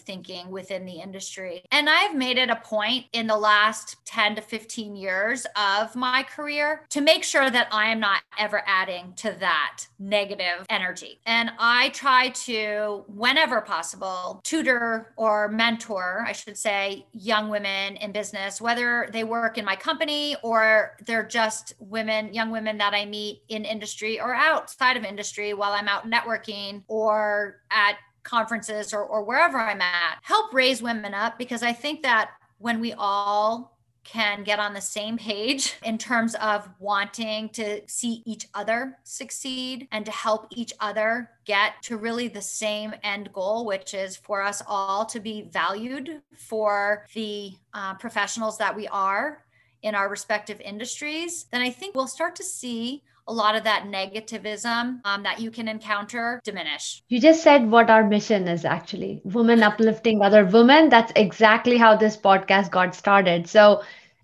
thinking 0.00 0.50
within 0.50 0.84
the 0.84 1.00
industry. 1.00 1.62
And 1.70 1.88
I've 1.88 2.16
made 2.16 2.38
it 2.38 2.50
a 2.50 2.56
point 2.56 3.06
in 3.12 3.28
the 3.28 3.36
last 3.36 4.04
10 4.04 4.34
to 4.34 4.42
15 4.42 4.96
years 4.96 5.46
of 5.56 5.94
my 5.94 6.24
career 6.24 6.84
to 6.90 7.00
make 7.00 7.22
sure 7.22 7.48
that 7.48 7.68
I 7.70 7.90
am 7.90 8.00
not 8.00 8.22
ever 8.36 8.62
adding 8.66 9.12
to 9.16 9.36
that 9.38 9.86
negative 10.00 10.66
energy. 10.68 11.20
And 11.24 11.52
I 11.58 11.90
try 11.90 12.30
to, 12.30 13.04
whenever 13.06 13.60
possible, 13.60 14.40
tutor 14.42 15.12
or 15.16 15.48
mentor, 15.48 16.24
I 16.26 16.32
should 16.32 16.58
say, 16.58 17.06
young 17.12 17.48
women 17.48 17.96
in 17.96 18.10
business, 18.10 18.60
whether 18.60 19.08
they 19.12 19.22
work 19.22 19.56
in 19.56 19.64
my 19.64 19.76
company 19.76 20.34
or 20.42 20.96
they're 21.06 21.22
just 21.22 21.74
women, 21.92 22.34
young 22.34 22.50
women 22.50 22.78
that 22.78 22.94
I 22.94 23.04
meet 23.04 23.42
in 23.48 23.64
industry 23.64 24.18
or 24.18 24.34
outside 24.34 24.96
of 24.96 25.04
industry 25.04 25.54
while 25.54 25.72
I'm 25.72 25.88
out 25.88 26.10
networking 26.10 26.82
or 26.88 27.60
at 27.70 27.96
conferences 28.22 28.92
or, 28.92 29.04
or 29.04 29.24
wherever 29.24 29.58
I'm 29.58 29.80
at, 29.80 30.18
help 30.22 30.52
raise 30.52 30.82
women 30.82 31.14
up 31.14 31.38
because 31.38 31.62
I 31.62 31.72
think 31.72 32.02
that 32.02 32.30
when 32.58 32.80
we 32.80 32.92
all 32.92 33.72
can 34.04 34.42
get 34.42 34.58
on 34.58 34.74
the 34.74 34.80
same 34.80 35.16
page 35.16 35.74
in 35.84 35.96
terms 35.96 36.34
of 36.36 36.68
wanting 36.80 37.48
to 37.50 37.80
see 37.86 38.22
each 38.26 38.48
other 38.54 38.98
succeed 39.04 39.86
and 39.92 40.04
to 40.04 40.10
help 40.10 40.46
each 40.50 40.72
other 40.80 41.30
get 41.44 41.74
to 41.82 41.96
really 41.96 42.28
the 42.28 42.42
same 42.42 42.92
end 43.04 43.32
goal, 43.32 43.64
which 43.64 43.94
is 43.94 44.16
for 44.16 44.42
us 44.42 44.62
all 44.66 45.06
to 45.06 45.20
be 45.20 45.48
valued 45.52 46.20
for 46.36 47.06
the 47.14 47.52
uh, 47.74 47.94
professionals 47.94 48.58
that 48.58 48.74
we 48.74 48.88
are 48.88 49.44
in 49.82 49.94
our 49.94 50.08
respective 50.08 50.60
industries, 50.60 51.46
then 51.50 51.60
I 51.60 51.70
think 51.70 51.94
we'll 51.94 52.06
start 52.06 52.36
to 52.36 52.44
see 52.44 53.02
a 53.28 53.32
lot 53.32 53.54
of 53.54 53.64
that 53.64 53.84
negativism 53.84 55.00
um, 55.04 55.22
that 55.22 55.40
you 55.40 55.50
can 55.50 55.68
encounter 55.68 56.40
diminish. 56.44 57.02
You 57.08 57.20
just 57.20 57.42
said 57.42 57.70
what 57.70 57.88
our 57.88 58.06
mission 58.06 58.48
is 58.48 58.64
actually 58.64 59.20
women 59.24 59.62
uplifting 59.62 60.22
other 60.22 60.44
women. 60.44 60.88
That's 60.88 61.12
exactly 61.14 61.76
how 61.76 61.96
this 61.96 62.16
podcast 62.16 62.70
got 62.70 62.94
started. 62.94 63.48
So 63.48 63.82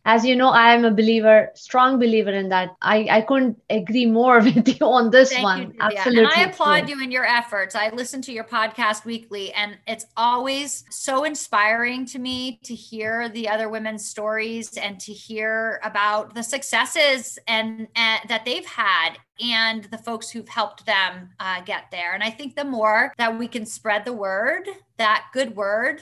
as 0.09 0.25
you 0.25 0.35
know, 0.35 0.49
I 0.49 0.75
am 0.75 0.87
a 0.87 0.91
believer, 0.91 1.51
strong 1.55 1.99
believer 1.99 2.31
in 2.31 2.49
that. 2.49 2.75
I, 2.81 3.07
I 3.11 3.21
couldn't 3.21 3.61
agree 3.69 4.07
more 4.07 4.41
with 4.43 4.67
you 4.67 4.87
on 4.87 5.11
this 5.11 5.29
Thank 5.29 5.45
one. 5.45 5.75
Absolutely. 5.79 6.25
And 6.25 6.33
I 6.35 6.45
applaud 6.45 6.89
you 6.89 7.03
in 7.03 7.11
your 7.11 7.27
efforts. 7.27 7.75
I 7.75 7.91
listen 7.91 8.23
to 8.23 8.33
your 8.33 8.45
podcast 8.45 9.05
weekly, 9.05 9.53
and 9.53 9.77
it's 9.87 10.07
always 10.17 10.87
so 10.89 11.25
inspiring 11.25 12.07
to 12.07 12.19
me 12.19 12.59
to 12.63 12.75
hear 12.75 13.29
the 13.29 13.51
other 13.51 13.69
women's 13.69 14.09
stories 14.09 14.79
and 14.79 14.99
to 15.01 15.13
hear 15.13 15.79
about 15.85 16.35
the 16.35 16.43
successes 16.43 17.39
and, 17.47 17.87
and 17.95 18.21
that 18.31 18.47
they've 18.47 18.67
had 18.67 19.19
and 19.41 19.85
the 19.85 19.99
folks 19.99 20.31
who've 20.31 20.49
helped 20.49 20.87
them 20.87 21.29
uh, 21.39 21.61
get 21.61 21.91
there. 21.91 22.15
And 22.15 22.23
I 22.23 22.31
think 22.31 22.57
the 22.57 22.65
more 22.65 23.13
that 23.19 23.39
we 23.39 23.47
can 23.47 23.67
spread 23.67 24.07
the 24.07 24.15
word, 24.15 24.67
that 24.97 25.27
good 25.35 25.55
word, 25.55 26.01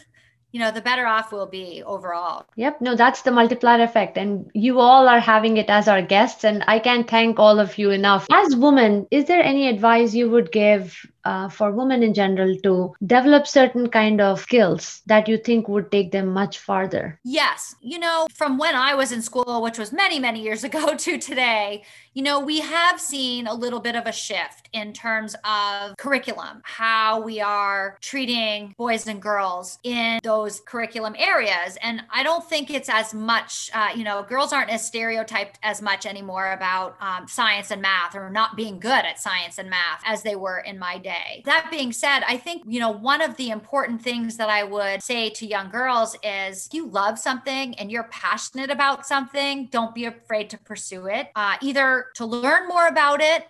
you 0.57 0.63
know, 0.63 0.71
the 0.71 0.81
better 0.81 1.07
off 1.07 1.33
we'll 1.33 1.45
be 1.45 1.83
overall. 1.85 2.47
Yep. 2.57 2.81
No, 2.81 2.95
that's 2.95 3.21
the 3.21 3.31
multiplier 3.31 3.83
effect. 3.83 4.17
And 4.17 4.51
you 4.55 4.81
all 4.81 5.07
are 5.07 5.21
having 5.21 5.59
it 5.59 5.69
as 5.69 5.87
our 5.87 6.01
guests. 6.01 6.45
And 6.45 6.65
I 6.67 6.79
can't 6.79 7.07
thank 7.07 7.39
all 7.39 7.61
of 7.61 7.77
you 7.77 7.91
enough. 7.91 8.27
As 8.33 8.57
women, 8.57 9.07
is 9.11 9.27
there 9.27 9.43
any 9.43 9.69
advice 9.69 10.15
you 10.15 10.31
would 10.31 10.51
give 10.53 10.97
uh, 11.27 11.51
for 11.51 11.73
women 11.73 12.03
in 12.03 12.15
general 12.15 12.57
to 12.63 12.95
develop 13.05 13.47
certain 13.47 13.91
kind 13.91 14.23
of 14.23 14.41
skills 14.41 15.03
that 15.05 15.29
you 15.29 15.37
think 15.37 15.69
would 15.69 15.93
take 15.93 16.11
them 16.11 16.29
much 16.29 16.59
farther? 16.59 17.21
Yes. 17.23 17.75
You 17.83 17.99
know, 17.99 18.27
from 18.33 18.57
when 18.57 18.75
I 18.75 18.95
was 18.95 19.13
in 19.13 19.21
school, 19.21 19.61
which 19.61 19.79
was 19.79 19.93
many, 19.93 20.19
many 20.19 20.41
years 20.41 20.65
ago 20.71 20.97
to 20.97 21.19
today, 21.19 21.85
you 22.15 22.23
know, 22.23 22.41
we 22.41 22.61
have 22.61 22.99
seen 22.99 23.47
a 23.47 23.53
little 23.53 23.81
bit 23.81 23.95
of 23.95 24.07
a 24.07 24.13
shift 24.13 24.66
in 24.77 24.93
terms 24.93 25.35
of 25.45 25.97
curriculum, 25.97 26.61
how 26.63 27.19
we 27.21 27.41
are 27.41 27.97
treating 28.03 28.75
boys 28.77 29.07
and 29.07 29.23
girls 29.23 29.79
in 29.83 30.21
those 30.23 30.61
curriculum 30.61 31.17
areas. 31.19 31.79
And 31.83 32.03
I 32.11 32.23
don't 32.23 32.47
think 32.47 32.71
it's 32.71 32.91
as 32.91 33.15
much, 33.15 33.71
uh, 33.73 33.89
you 33.97 34.05
know, 34.05 34.23
girls 34.23 34.53
aren't 34.53 34.69
as 34.69 34.87
stereotyped 34.87 35.59
as 35.63 35.81
much 35.81 36.05
anymore 36.05 36.53
about 36.53 36.97
um, 37.01 37.27
science 37.27 37.71
and 37.71 37.81
math 37.81 38.15
or 38.15 38.29
not 38.29 38.55
being 38.55 38.79
good 38.79 38.91
at 38.91 39.19
science 39.19 39.57
and 39.57 39.71
math 39.71 40.03
as 40.05 40.23
they 40.23 40.37
were 40.37 40.59
in 40.59 40.79
my 40.79 40.99
day. 40.99 41.43
That 41.47 41.69
being 41.71 41.91
said, 41.91 42.21
I 42.29 42.37
think, 42.37 42.63
you 42.67 42.79
know, 42.79 42.91
one 42.91 43.23
of 43.23 43.37
the 43.39 43.49
important 43.49 44.03
things 44.03 44.37
that 44.37 44.51
I 44.51 44.63
would 44.63 45.03
say 45.03 45.31
to 45.31 45.47
young 45.47 45.71
girls 45.71 46.17
is 46.23 46.69
you 46.71 46.87
love 46.87 47.19
something 47.19 47.75
and 47.79 47.91
you're 47.91 48.09
passionate 48.11 48.71
about 48.71 49.07
something, 49.07 49.69
don't 49.71 49.95
be 49.95 50.05
afraid 50.05 50.51
to 50.51 50.59
pursue 50.59 51.07
it, 51.07 51.31
uh, 51.35 51.57
either 51.63 52.07
to 52.17 52.27
learn 52.27 52.69
more 52.69 52.87
about 52.89 53.23
it 53.23 53.47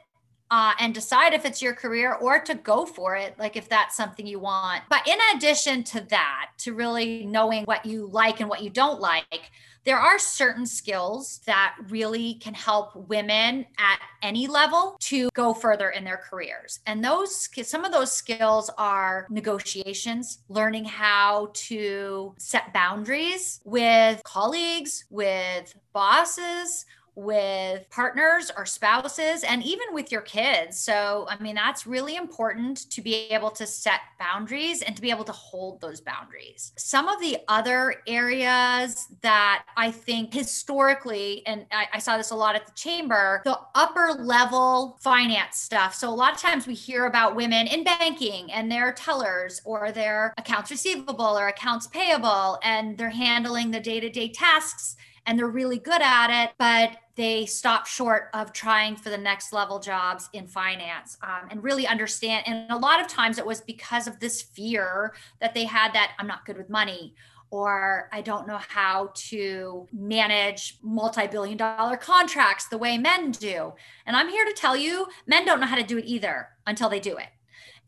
uh, 0.51 0.73
and 0.79 0.95
decide 0.95 1.33
if 1.33 1.45
it's 1.45 1.61
your 1.61 1.75
career 1.75 2.15
or 2.15 2.41
to 2.41 2.55
go 2.55 2.87
for 2.87 3.17
it, 3.17 3.39
like 3.39 3.57
if 3.57 3.69
that's 3.69 3.97
something 3.97 4.27
you 4.27 4.39
want. 4.39 4.83
But 4.89 5.07
in 5.07 5.19
addition 5.35 5.83
to 5.85 6.01
that, 6.11 6.51
to 6.59 6.73
really 6.73 7.27
knowing 7.27 7.65
what 7.65 7.85
you 7.85 8.07
like 8.07 8.41
and 8.41 8.49
what 8.49 8.63
you 8.63 8.71
don't 8.71 9.01
like, 9.01 9.51
there 9.85 9.99
are 9.99 10.19
certain 10.19 10.67
skills 10.67 11.41
that 11.47 11.77
really 11.91 12.35
can 12.35 12.55
help 12.55 12.97
women 13.09 13.65
at 13.79 14.01
any 14.21 14.49
level 14.49 14.97
to 14.99 15.29
go 15.33 15.55
further 15.55 15.91
in 15.91 16.03
their 16.03 16.17
careers. 16.17 16.81
And 16.87 17.05
those, 17.05 17.49
some 17.63 17.85
of 17.85 17.93
those 17.93 18.11
skills 18.13 18.69
are 18.79 19.29
negotiations, 19.31 20.41
learning 20.49 20.87
how 20.87 21.51
to 21.55 22.35
set 22.37 22.73
boundaries 22.73 23.61
with 23.65 24.21
colleagues, 24.25 25.05
with 25.09 25.73
bosses, 25.93 26.85
with 27.17 27.89
partners 27.89 28.53
or 28.57 28.67
spouses 28.67 29.43
and 29.43 29.65
even 29.65 29.87
with 29.93 30.13
your 30.13 30.21
kids. 30.21 30.79
So, 30.79 31.27
I 31.31 31.43
mean, 31.43 31.55
that's 31.55 31.87
really 31.87 32.15
important 32.15 32.91
to 32.91 33.01
be 33.01 33.15
able 33.31 33.51
to 33.53 33.67
set 33.67 34.01
boundaries 34.21 34.83
and 34.83 34.95
to 34.95 35.01
be 35.01 35.11
able 35.11 35.25
to 35.25 35.33
hold 35.33 35.81
those 35.81 36.03
boundaries. 36.03 36.73
Some 36.77 37.09
of 37.09 37.19
the 37.21 37.39
other 37.49 38.03
areas 38.07 39.09
that 39.23 39.65
I 39.77 39.91
think 39.91 40.35
historically, 40.35 41.45
and 41.47 41.65
I, 41.73 41.87
I 41.95 41.99
saw 41.99 42.19
this 42.19 42.31
a 42.31 42.37
lot 42.37 42.55
at 42.55 42.67
the 42.67 42.73
chamber, 42.73 43.41
the 43.45 43.59
upper 43.75 44.13
level 44.19 44.99
finance 45.01 45.57
stuff. 45.57 45.95
So, 45.95 46.11
a 46.11 46.15
lot 46.15 46.35
of 46.35 46.39
times 46.39 46.67
we 46.67 46.75
hear 46.75 47.07
about 47.07 47.35
women 47.35 47.67
in 47.67 47.83
banking 47.83 48.53
and 48.53 48.71
they're 48.71 48.93
tellers 48.93 49.63
or 49.65 49.91
they're 49.91 50.35
accounts 50.37 50.71
receivable 50.71 51.39
or 51.39 51.49
accounts 51.49 51.87
payable, 51.87 52.59
and 52.63 52.99
they're 52.99 53.09
handling 53.09 53.71
the 53.71 53.81
day 53.81 54.01
to 54.01 54.11
day 54.11 54.29
tasks 54.29 54.97
and 55.27 55.39
they're 55.39 55.49
really 55.49 55.79
good 55.79 56.01
at 56.01 56.45
it, 56.45 56.53
but 56.59 56.99
they 57.17 57.47
stop 57.47 57.87
short 57.87 58.29
of 58.35 58.53
trying 58.53 58.95
for 58.95 59.11
the 59.11 59.19
next 59.19 59.53
level 59.53 59.79
jobs 59.79 60.29
in 60.33 60.47
finance 60.47 61.17
um, 61.23 61.49
and 61.51 61.65
really 61.65 61.87
understand. 61.87 62.45
And 62.47 62.71
a 62.71 62.77
lot 62.77 63.01
of 63.01 63.09
times 63.09 63.39
it 63.39 63.47
was 63.47 63.61
because 63.61 64.07
of 64.07 64.21
this 64.21 64.43
fear 64.43 65.15
that 65.41 65.55
they 65.55 65.65
had 65.65 65.93
that 65.95 66.13
I'm 66.19 66.27
not 66.27 66.45
good 66.45 66.57
with 66.57 66.71
money 66.71 67.15
or 67.51 68.09
I 68.13 68.23
don't 68.23 68.47
know 68.47 68.59
how 68.69 69.11
to 69.15 69.87
manage 69.93 70.79
multi 70.83 71.27
billion 71.27 71.57
dollar 71.57 71.97
contracts 71.97 72.69
the 72.69 72.79
way 72.79 72.99
men 72.99 73.31
do. 73.31 73.73
And 74.05 74.17
I'm 74.17 74.29
here 74.29 74.45
to 74.45 74.53
tell 74.53 74.77
you, 74.77 75.07
men 75.27 75.45
don't 75.45 75.61
know 75.61 75.67
how 75.67 75.77
to 75.77 75.83
do 75.83 75.99
it 75.99 76.05
either 76.07 76.49
until 76.67 76.89
they 76.89 77.01
do 77.01 77.17
it. 77.17 77.29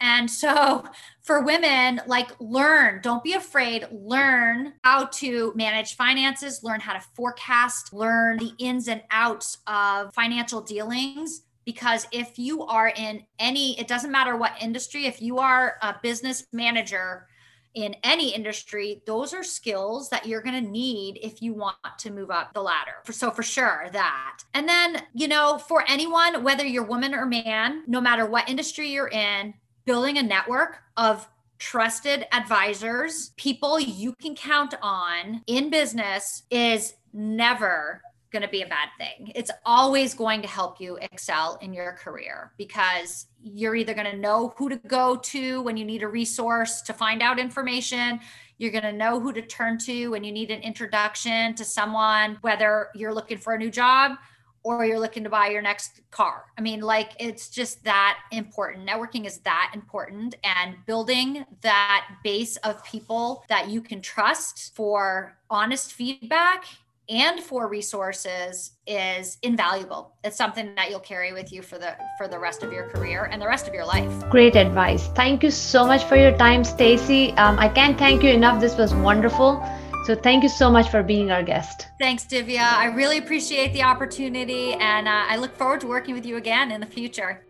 And 0.01 0.31
so 0.31 0.85
for 1.23 1.43
women, 1.43 2.01
like 2.07 2.31
learn, 2.41 3.01
don't 3.03 3.23
be 3.23 3.35
afraid, 3.35 3.87
learn 3.91 4.75
how 4.85 5.07
to 5.07 5.53
manage 5.55 5.97
finances, 5.97 6.63
learn 6.63 6.81
how 6.81 6.95
to 6.95 7.01
forecast, 7.15 7.93
learn 7.93 8.39
the 8.39 8.53
ins 8.59 8.89
and 8.89 9.03
outs 9.11 9.59
of 9.67 10.15
financial 10.15 10.61
dealings. 10.61 11.43
Because 11.65 12.07
if 12.13 12.39
you 12.39 12.65
are 12.65 12.89
in 12.89 13.25
any, 13.39 13.79
it 13.79 13.89
doesn't 13.89 14.11
matter 14.11 14.37
what 14.37 14.53
industry, 14.61 15.05
if 15.05 15.21
you 15.21 15.39
are 15.39 15.77
a 15.83 15.97
business 16.03 16.47
manager, 16.51 17.27
in 17.75 17.95
any 18.03 18.35
industry, 18.35 19.03
those 19.07 19.33
are 19.33 19.45
skills 19.45 20.09
that 20.11 20.27
you're 20.27 20.43
going 20.43 20.65
to 20.65 20.71
need 20.71 21.19
if 21.23 21.41
you 21.43 21.55
want 21.55 21.77
to 21.99 22.11
move 22.11 22.31
up 22.31 22.53
the 22.53 22.63
ladder. 22.63 22.95
So, 23.11 23.31
for 23.31 23.43
sure, 23.43 23.89
that. 23.93 24.39
And 24.55 24.69
then, 24.69 25.03
you 25.15 25.29
know, 25.29 25.59
for 25.59 25.85
anyone, 25.89 26.43
whether 26.43 26.67
you're 26.67 26.85
woman 26.85 27.15
or 27.15 27.27
man, 27.27 27.85
no 27.87 28.01
matter 28.01 28.27
what 28.27 28.49
industry 28.49 28.89
you're 28.89 29.09
in, 29.09 29.55
building 29.89 30.19
a 30.19 30.23
network 30.23 30.83
of 30.99 31.27
trusted 31.59 32.27
advisors, 32.31 33.33
people 33.39 33.81
you 33.81 34.15
can 34.21 34.35
count 34.35 34.75
on 34.83 35.43
in 35.47 35.71
business 35.71 36.43
is 36.51 36.93
never 37.15 38.03
going 38.31 38.43
to 38.43 38.49
be 38.49 38.61
a 38.61 38.67
bad 38.67 38.91
thing. 38.99 39.33
It's 39.35 39.51
always 39.65 40.13
going 40.13 40.43
to 40.43 40.47
help 40.47 40.79
you 40.79 40.99
excel 41.01 41.59
in 41.63 41.73
your 41.73 41.93
career 41.93 42.53
because 42.59 43.29
you're 43.43 43.75
either 43.75 43.95
going 43.95 44.11
to 44.11 44.19
know 44.19 44.53
who 44.59 44.69
to 44.69 44.77
go 44.77 45.17
to 45.17 45.63
when 45.63 45.79
you 45.79 45.87
need 45.87 46.03
a 46.03 46.09
resource 46.09 46.83
to 46.83 46.93
find 46.93 47.23
out 47.23 47.39
information. 47.39 48.21
You're 48.59 48.73
going 48.73 48.85
to 48.85 48.93
know 48.93 49.19
who 49.19 49.33
to 49.33 49.41
turn 49.41 49.79
to 49.87 50.09
when 50.09 50.23
you 50.23 50.33
need 50.33 50.51
an 50.51 50.61
introduction 50.61 51.55
to 51.55 51.65
someone, 51.65 52.37
whether 52.43 52.89
you're 52.95 53.15
looking 53.15 53.39
for 53.39 53.55
a 53.55 53.59
new 53.59 53.71
job 53.71 54.19
or 54.63 54.85
you're 54.85 54.99
looking 54.99 55.25
to 55.25 55.31
buy 55.31 55.49
your 55.49 55.63
next 55.63 56.01
car. 56.11 56.45
I 56.57 56.61
mean, 56.61 56.81
like 56.81 57.13
it's 57.19 57.49
just 57.49 57.85
that 57.85 58.19
important. 58.33 58.87
Networking 58.87 59.27
is 59.27 59.39
that 59.39 59.73
important 59.75 60.37
and 60.45 60.77
building 60.87 61.45
that 61.63 62.07
base 62.23 62.57
of 62.59 62.85
people 62.85 63.45
that 63.49 63.69
you 63.69 63.81
can 63.81 64.01
trust 64.01 64.75
for 64.75 65.37
honest 65.51 65.93
feedback 65.93 66.65
and 67.09 67.41
for 67.41 67.69
resources 67.69 68.73
is 68.87 69.39
invaluable. 69.43 70.13
It's 70.25 70.37
something 70.37 70.75
that 70.75 70.91
you'll 70.91 71.01
carry 71.01 71.33
with 71.33 71.53
you 71.53 71.63
for 71.63 71.79
the 71.79 71.97
for 72.19 72.29
the 72.29 72.39
rest 72.39 72.63
of 72.63 72.73
your 72.73 72.89
career 72.91 73.29
and 73.33 73.41
the 73.41 73.47
rest 73.47 73.67
of 73.67 73.73
your 73.73 73.87
life. 73.87 74.29
Great 74.31 74.57
advice. 74.57 75.09
Thank 75.15 75.43
you 75.43 75.51
so 75.51 75.87
much 75.87 76.05
for 76.05 76.17
your 76.17 76.37
time, 76.37 76.65
Stacey. 76.65 77.33
Um, 77.33 77.59
I 77.59 77.69
can't 77.69 77.99
thank 77.99 78.23
you 78.23 78.31
enough. 78.31 78.61
This 78.61 78.77
was 78.77 78.95
wonderful. 78.95 79.63
So 80.09 80.15
thank 80.15 80.43
you 80.43 80.49
so 80.49 80.71
much 80.71 80.89
for 80.89 81.03
being 81.03 81.31
our 81.31 81.43
guest. 81.43 81.89
Thanks, 81.99 82.25
Divya. 82.25 82.63
I 82.63 82.87
really 82.87 83.19
appreciate 83.19 83.75
the 83.75 83.83
opportunity, 83.83 84.73
and 84.73 85.07
uh, 85.07 85.27
I 85.29 85.37
look 85.37 85.55
forward 85.55 85.83
to 85.83 85.87
working 85.87 86.15
with 86.15 86.25
you 86.25 86.39
again 86.39 86.73
in 86.73 86.81
the 86.81 86.87
future. 86.87 87.45